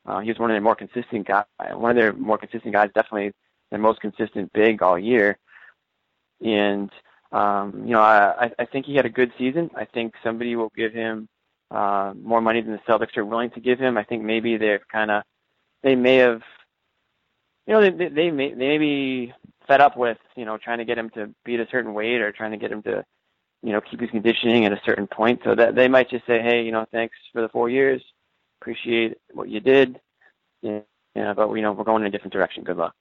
[0.09, 1.45] Uh, he was one of their more consistent guys.
[1.73, 3.33] One of their more consistent guys, definitely
[3.71, 5.39] their most consistent big all year.
[6.41, 6.91] And
[7.31, 9.71] um, you know, I, I think he had a good season.
[9.77, 11.29] I think somebody will give him
[11.71, 13.99] uh, more money than the Celtics are willing to give him.
[13.99, 15.25] I think maybe they've kind of,
[15.83, 16.41] they may have,
[17.67, 19.35] you know, they they may they may be
[19.67, 22.23] fed up with you know trying to get him to be at a certain weight
[22.23, 23.05] or trying to get him to,
[23.63, 25.41] you know, keep his conditioning at a certain point.
[25.45, 28.03] So that they might just say, hey, you know, thanks for the four years,
[28.61, 30.01] appreciate what you did,
[30.63, 30.81] yeah,
[31.15, 32.65] yeah but you know we're going in a different direction.
[32.65, 32.95] Good luck.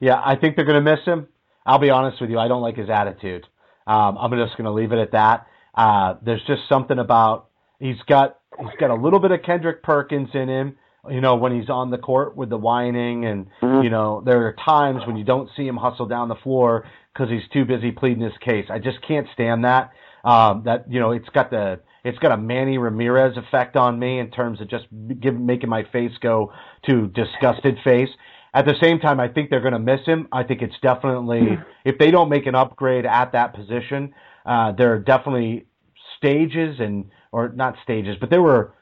[0.00, 1.28] Yeah, I think they're going to miss him.
[1.64, 3.46] I'll be honest with you, I don't like his attitude.
[3.86, 5.46] Um, I'm just going to leave it at that.
[5.74, 7.48] Uh, there's just something about
[7.80, 10.76] he's got he's got a little bit of Kendrick Perkins in him.
[11.10, 13.82] You know, when he's on the court with the whining, and Mm-hmm.
[13.82, 17.30] you know, there are times when you don't see him hustle down the floor because
[17.30, 18.66] he's too busy pleading his case.
[18.70, 19.90] I just can't stand that.
[20.24, 24.18] Um, that you know, it's got the it's got a Manny Ramirez effect on me
[24.18, 24.84] in terms of just
[25.20, 26.52] give, making my face go
[26.86, 28.10] to disgusted face.
[28.52, 30.28] At the same time, I think they're going to miss him.
[30.30, 34.14] I think it's definitely if they don't make an upgrade at that position,
[34.46, 35.66] uh, there are definitely
[36.18, 38.74] stages and or not stages, but there were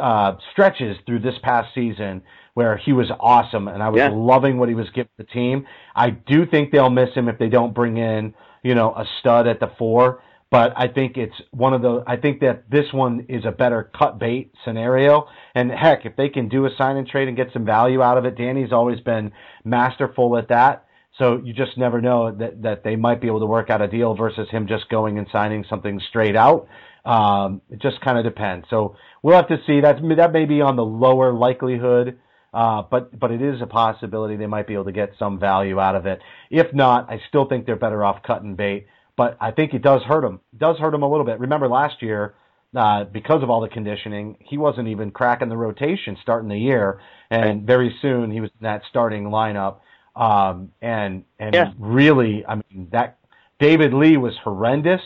[0.00, 2.22] uh, stretches through this past season
[2.54, 4.10] where he was awesome, and I was Yeah.
[4.12, 5.66] loving what he was giving the team.
[5.94, 9.46] I do think they'll miss him if they don't bring in you know a stud
[9.46, 10.22] at the four.
[10.50, 12.02] But I think it's one of the.
[12.06, 15.26] I think that this one is a better cut bait scenario.
[15.54, 18.16] And heck, if they can do a sign and trade and get some value out
[18.16, 19.32] of it, Danny's always been
[19.64, 20.86] masterful at that.
[21.18, 23.88] So you just never know that that they might be able to work out a
[23.88, 26.66] deal versus him just going and signing something straight out.
[27.04, 28.66] Um, it just kind of depends.
[28.70, 29.80] So we'll have to see.
[29.82, 32.18] That that may be on the lower likelihood,
[32.54, 35.78] uh, but but it is a possibility they might be able to get some value
[35.78, 36.20] out of it.
[36.50, 38.86] If not, I still think they're better off cutting bait.
[39.18, 40.40] But I think it does hurt him.
[40.52, 41.40] It does hurt him a little bit.
[41.40, 42.34] Remember last year,
[42.74, 47.00] uh, because of all the conditioning, he wasn't even cracking the rotation starting the year,
[47.28, 49.78] and very soon he was in that starting lineup.
[50.14, 51.72] Um, and and Yeah.
[51.78, 53.18] really, I mean that
[53.58, 55.02] David Lee was horrendous,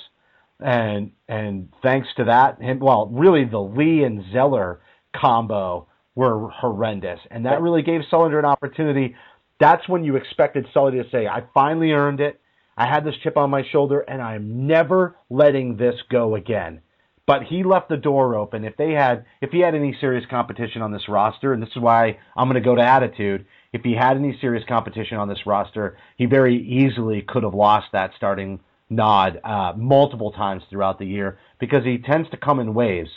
[0.60, 4.80] and and thanks to that, him well, really the Lee and Zeller
[5.14, 9.16] combo were horrendous, and that really gave Sullinger an opportunity.
[9.58, 12.41] That's when you expected Sully to say, "I finally earned it.
[12.76, 16.80] I had this chip on my shoulder, and I'm never letting this go again."
[17.24, 18.64] But he left the door open.
[18.64, 21.80] If they had, if he had any serious competition on this roster, and this is
[21.80, 23.46] why I'm going to go to attitude.
[23.72, 27.86] If he had any serious competition on this roster, he very easily could have lost
[27.92, 28.60] that starting
[28.90, 33.10] nod uh, multiple times throughout the year because he tends to come in waves.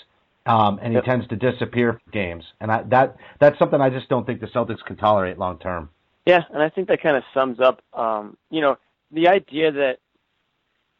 [0.47, 1.05] Um, and he Yep.
[1.05, 4.45] tends to disappear from games, and I, that that's something I just don't think the
[4.45, 5.89] Celtics can tolerate long term.
[6.27, 8.77] Yeah, and I think that kind of sums up, um, you know,
[9.11, 9.99] the idea that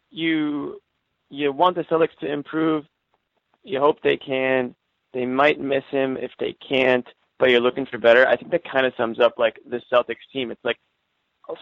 [0.10, 0.82] you
[1.30, 2.86] you want the Celtics to improve.
[3.64, 4.76] You hope they can.
[5.14, 7.08] They might miss him if they can't,
[7.40, 8.28] but you're looking for better.
[8.28, 10.52] I think that kind of sums up like the Celtics team.
[10.52, 10.78] It's like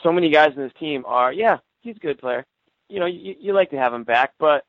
[0.01, 2.45] so many guys in this team are, yeah, he's a good player.
[2.89, 4.65] You know, you, you like to have him back, but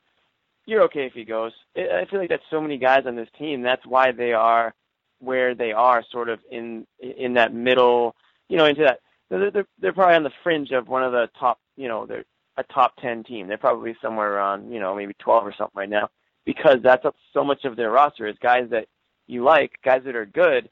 [0.67, 1.53] you're okay if he goes.
[1.77, 3.63] I feel like that's so many guys on this team.
[3.63, 4.75] That's why they are
[5.19, 8.15] where they are, sort of in in that middle,
[8.49, 9.01] you know, into that.
[9.31, 12.25] They're, they're, they're probably on the fringe of one of the top, you know, they're
[12.57, 13.49] a top 10 team.
[13.49, 16.09] They're probably somewhere around, you know, maybe 12 or something right now
[16.45, 18.87] because that's up so much of their roster is guys that
[19.27, 20.69] you like, guys that are good,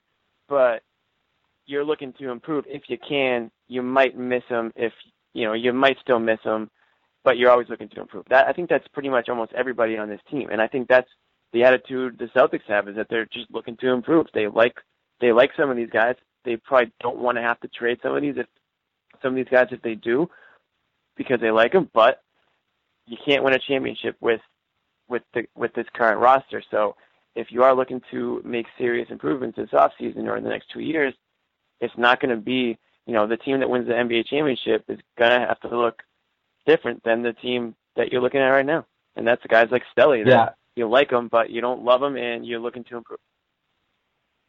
[0.49, 0.83] but
[1.67, 3.51] you're looking to improve if you can.
[3.69, 4.93] You might miss them if,
[5.33, 6.71] you know, you might still miss them,
[7.25, 8.25] but you're always looking to improve.
[8.29, 11.09] That I think that's pretty much almost everybody on this team, and I think that's
[11.53, 14.27] the attitude the Celtics have is that they're just looking to improve.
[14.35, 14.75] They like
[15.21, 16.17] they like some of these guys.
[16.45, 18.47] They probably don't want to have to trade some of these if
[19.23, 20.29] some of these guys if they do
[21.17, 22.23] because they like them, but
[23.07, 24.41] you can't win a championship with
[25.09, 26.63] with the with this current roster.
[26.71, 26.97] So
[27.35, 30.81] if you are looking to make serious improvements this offseason or in the next two
[30.81, 31.15] years,
[31.81, 34.99] it's not going to be you know the team that wins the NBA championship is
[35.19, 36.03] going to have to look
[36.67, 38.87] different than the team that you're looking at right now,
[39.17, 40.25] and that's the guys like Stelly.
[40.25, 40.49] That Yeah.
[40.77, 43.19] you like them, but you don't love them, and you're looking to improve.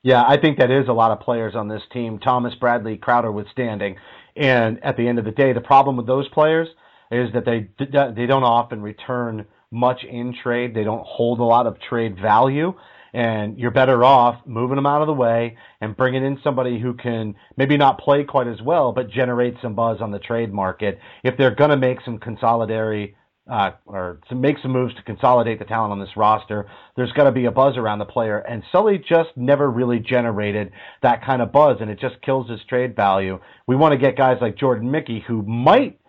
[0.03, 3.31] Yeah, I think that is a lot of players on this team, Thomas, Bradley, Crowder
[3.31, 3.95] withstanding.
[4.35, 6.67] And at the end of the day, the problem with those players
[7.09, 10.73] is that they they don't often return much in trade.
[10.75, 12.73] They don't hold a lot of trade value.
[13.13, 16.95] And you're better off moving them out of the way and bringing in somebody who
[16.95, 20.99] can maybe not play quite as well, but generate some buzz on the trade market.
[21.23, 23.15] If they're going to make some consolidatory
[23.49, 27.25] uh, or to make some moves to consolidate the talent on this roster, there's got
[27.25, 28.39] to be a buzz around the player.
[28.39, 30.71] And Sully just never really generated
[31.01, 33.39] that kind of buzz, and it just kills his trade value.
[33.67, 35.99] We want to get guys like Jordan Mickey who might,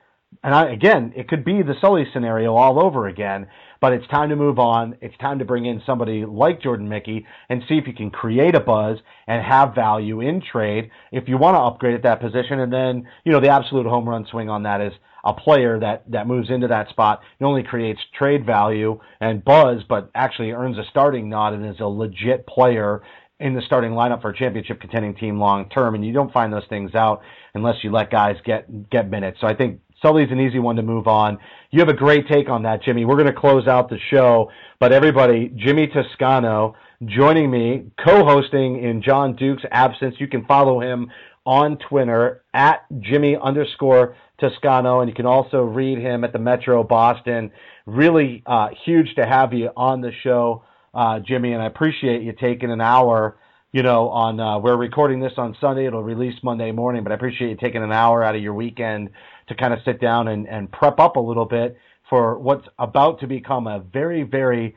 [0.43, 3.47] and I, again, it could be the Sully scenario all over again.
[3.81, 4.97] But it's time to move on.
[5.03, 8.55] It's time to bring in somebody like Jordan Mickey and see if you can create
[8.55, 12.61] a buzz and have value in trade if you want to upgrade at that position.
[12.61, 14.95] And then, you know, the absolute home run swing on that is
[15.25, 19.83] a player that, that moves into that spot not only creates trade value and buzz,
[19.89, 23.03] but actually earns a starting nod and is a legit player
[23.41, 25.95] in the starting lineup for a championship contending team long term.
[25.95, 27.23] And you don't find those things out
[27.55, 29.39] unless you let guys get get minutes.
[29.41, 31.39] So I think Sully's an easy one to move on.
[31.71, 33.05] You have a great take on that, Jimmy.
[33.05, 39.03] We're going to close out the show, but everybody, Jimmy Toscano joining me, co-hosting in
[39.03, 40.17] John Duke's absence.
[40.19, 41.11] You can follow him
[41.47, 46.83] on Twitter at Jimmy underscore Toscano, and you can also read him at the Metro
[46.83, 47.53] Boston.
[47.87, 52.33] Really uh, huge to have you on the show, uh, Jimmy, and I appreciate you
[52.33, 53.37] taking an hour.
[53.73, 55.87] You know, on uh, we're recording this on Sunday.
[55.87, 59.11] It'll release Monday morning, but I appreciate you taking an hour out of your weekend
[59.49, 61.77] to kind of sit down and, and prep up a little bit
[62.09, 64.77] for what's about to become a very, very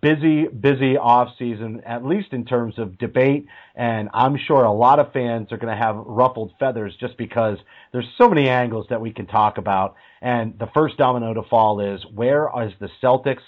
[0.00, 3.46] busy, busy off season, at least in terms of debate.
[3.74, 7.58] And I'm sure a lot of fans are going to have ruffled feathers just because
[7.92, 9.94] there's so many angles that we can talk about.
[10.22, 13.42] And the first domino to fall is where is the Celtics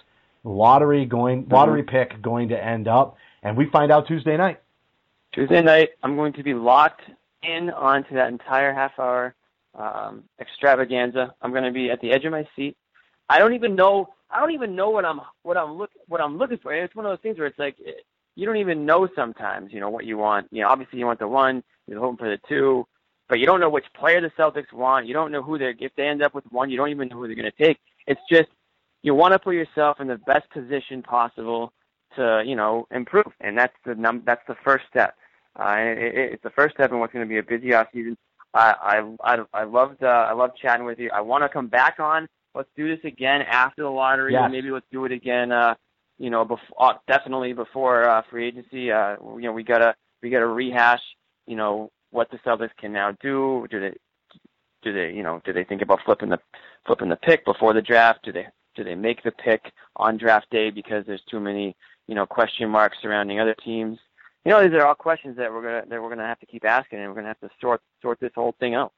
[0.44, 3.16] lottery going, lottery pick going to end up?
[3.42, 4.60] And we find out Tuesday night.
[5.32, 7.02] Tuesday night, I'm going to be locked
[7.42, 9.34] in onto that entire half hour
[9.74, 11.34] um, extravaganza.
[11.40, 12.76] I'm going to be at the edge of my seat.
[13.28, 14.08] I don't even know.
[14.30, 16.72] I don't even know what I'm what I'm look what I'm looking for.
[16.72, 17.92] And it's one of those things where it's like eh,
[18.34, 19.72] you don't even know sometimes.
[19.72, 20.48] You know what you want.
[20.50, 21.62] You know, obviously you want the one.
[21.86, 22.86] You're hoping for the two,
[23.28, 25.06] but you don't know which player the Celtics want.
[25.06, 25.74] You don't know who they're.
[25.78, 27.78] If they end up with one, you don't even know who they're going to take.
[28.06, 28.48] It's just
[29.02, 31.72] you want to put yourself in the best position possible
[32.16, 35.14] to you know improve, and that's the num that's the first step.
[35.58, 37.72] Uh, and it, it, it's the first step in what's going to be a busy
[37.74, 38.16] off season.
[38.54, 38.74] I
[39.22, 41.10] I I, I loved uh, I love chatting with you.
[41.14, 42.28] I want to come back on.
[42.56, 44.32] Let's do this again after the lottery.
[44.32, 44.44] Yes.
[44.44, 45.52] and Maybe let's do it again.
[45.52, 45.74] Uh,
[46.18, 48.90] you know, before uh, definitely before uh, free agency.
[48.90, 51.02] Uh, you know, we gotta we gotta rehash.
[51.46, 53.66] You know what the Celtics can now do.
[53.70, 53.92] Do they
[54.82, 56.38] do they you know do they think about flipping the
[56.86, 58.20] flipping the pick before the draft?
[58.24, 61.76] Do they do they make the pick on draft day because there's too many
[62.08, 63.98] you know question marks surrounding other teams?
[64.46, 66.64] You know, these are all questions that we're gonna that we're gonna have to keep
[66.64, 68.92] asking, and we're gonna have to sort sort this whole thing out.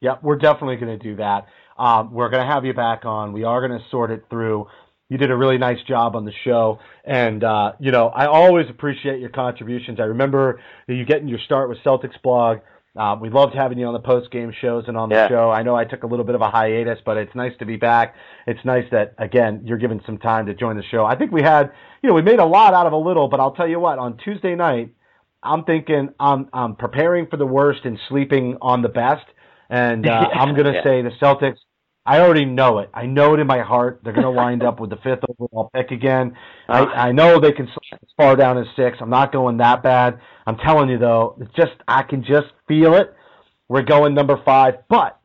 [0.00, 1.46] Yeah, we're definitely going to do that.
[1.78, 3.32] Um, we're going to have you back on.
[3.32, 4.66] We are going to sort it through.
[5.08, 8.66] You did a really nice job on the show, and uh, you know I always
[8.68, 10.00] appreciate your contributions.
[10.00, 12.58] I remember you getting your start with Celtics blog
[12.96, 15.28] Uh, we loved having you on the post game shows and on the Yeah.
[15.28, 15.50] show.
[15.50, 17.76] I know I took a little bit of a hiatus, but it's nice to be
[17.76, 18.14] back.
[18.46, 21.04] It's nice that again you're given some time to join the show.
[21.04, 23.38] I think we had, you know, we made a lot out of a little, but
[23.38, 24.94] I'll tell you what, on Tuesday night,
[25.42, 29.26] I'm thinking I'm I'm preparing for the worst and sleeping on the best,
[29.70, 30.84] and uh, Yeah, I'm gonna yeah.
[30.84, 31.58] say the Celtics.
[32.08, 32.90] I already know it.
[32.94, 34.00] I know it in my heart.
[34.04, 36.36] They're gonna wind up with the fifth overall pick again.
[36.68, 36.86] I, Uh.
[36.86, 38.98] I know they can slide as far down as six.
[39.00, 40.20] I'm not going that bad.
[40.46, 43.12] I'm telling you though, it's just I can just feel it.
[43.68, 45.18] We're going number five, but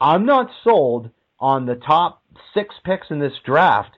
[0.00, 1.10] I'm not sold
[1.40, 3.92] on the top six picks in this draft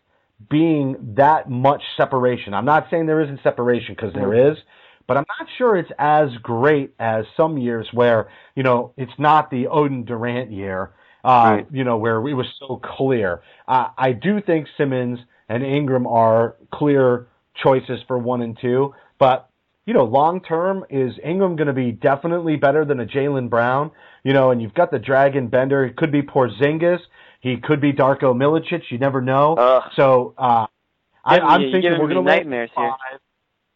[0.49, 2.55] being that much separation.
[2.55, 4.57] I'm not saying there isn't separation because there is,
[5.06, 9.51] but I'm not sure it's as great as some years where you know it's not
[9.51, 10.93] the Oden Durant year.
[11.24, 11.66] Uh, Right.
[11.70, 13.43] You know where it was so clear.
[13.68, 15.18] Uh, I do think Simmons
[15.48, 17.27] and Ingram are clear
[17.62, 19.51] choices for one and two, but
[19.86, 23.90] you know, long term, is Ingram going to be definitely better than a Jaylen Brown?
[24.22, 25.85] You know, and you've got the Dragan Bender.
[25.85, 27.01] It could be Porzingis.
[27.40, 28.82] He could be Darko Milicic.
[28.90, 29.55] You never know.
[29.55, 29.82] Ugh.
[29.97, 30.66] so uh,
[31.24, 32.93] I, you're thinking we're going to nightmares here.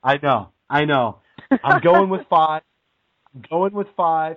[0.03, 0.51] I know.
[0.75, 1.19] I know.
[1.63, 2.63] I'm going with five.
[3.35, 4.37] I'm going with five.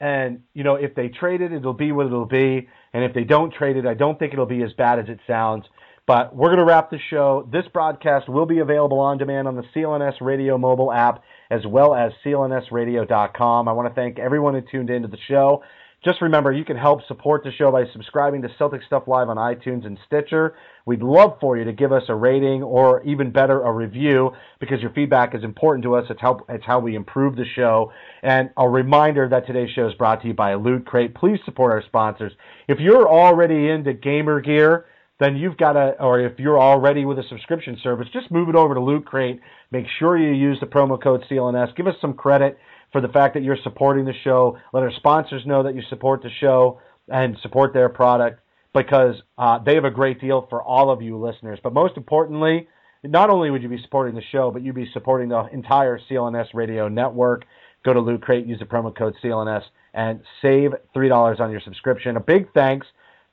[0.00, 2.68] And you know, if they trade it, it'll be what it'll be.
[2.92, 5.20] And if they don't trade it, I don't think it'll be as bad as it
[5.26, 5.64] sounds.
[6.06, 7.48] But we're going to wrap the show.
[7.50, 11.94] This broadcast will be available on demand on the CLNS Radio mobile app as well
[11.94, 13.68] as clnsradio.com.
[13.68, 15.64] I want to thank everyone who tuned into the show.
[16.04, 19.38] Just remember, you can help support the show by subscribing to Celtic Stuff Live on
[19.38, 20.54] iTunes and Stitcher.
[20.84, 24.80] We'd love for you to give us a rating or even better, a review because
[24.80, 26.04] your feedback is important to us.
[26.08, 27.92] It's how, it's how we improve the show.
[28.22, 31.14] And a reminder that today's show is brought to you by Loot Crate.
[31.14, 32.32] Please support our sponsors.
[32.68, 34.84] If you're already into gamer gear,
[35.18, 38.54] then you've got to, or if you're already with a subscription service, just move it
[38.54, 39.40] over to Loot Crate.
[39.70, 41.74] Make sure you use the promo code CLNS.
[41.74, 42.58] Give us some credit
[42.96, 44.56] for the fact that you're supporting the show.
[44.72, 48.40] Let our sponsors know that you support the show and support their product
[48.72, 51.58] because uh, they have a great deal for all of you listeners.
[51.62, 52.68] But most importantly,
[53.04, 56.46] not only would you be supporting the show, but you'd be supporting the entire CLNS
[56.54, 57.44] radio network.
[57.84, 62.16] Go to Loot Crate, use the promo code CLNS, and save $3 on your subscription.
[62.16, 62.86] A big thanks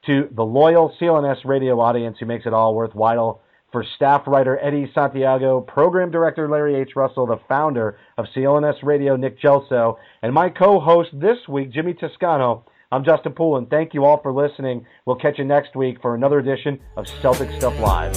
[0.08, 3.42] to the loyal CLNS radio audience who makes it all worthwhile.
[3.74, 6.92] For staff writer Eddie Santiago, program director Larry H.
[6.96, 12.66] Russell, the founder of CLNS Radio, Nick Gelso, and my co-host this week, Jimmy Toscano,
[12.92, 13.66] I'm Justin Poulin.
[13.66, 14.86] Thank you all for listening.
[15.08, 18.16] We'll catch you next week for another edition of Celtic Stuff Live.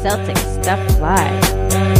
[0.00, 1.91] Celtic Stuff Live.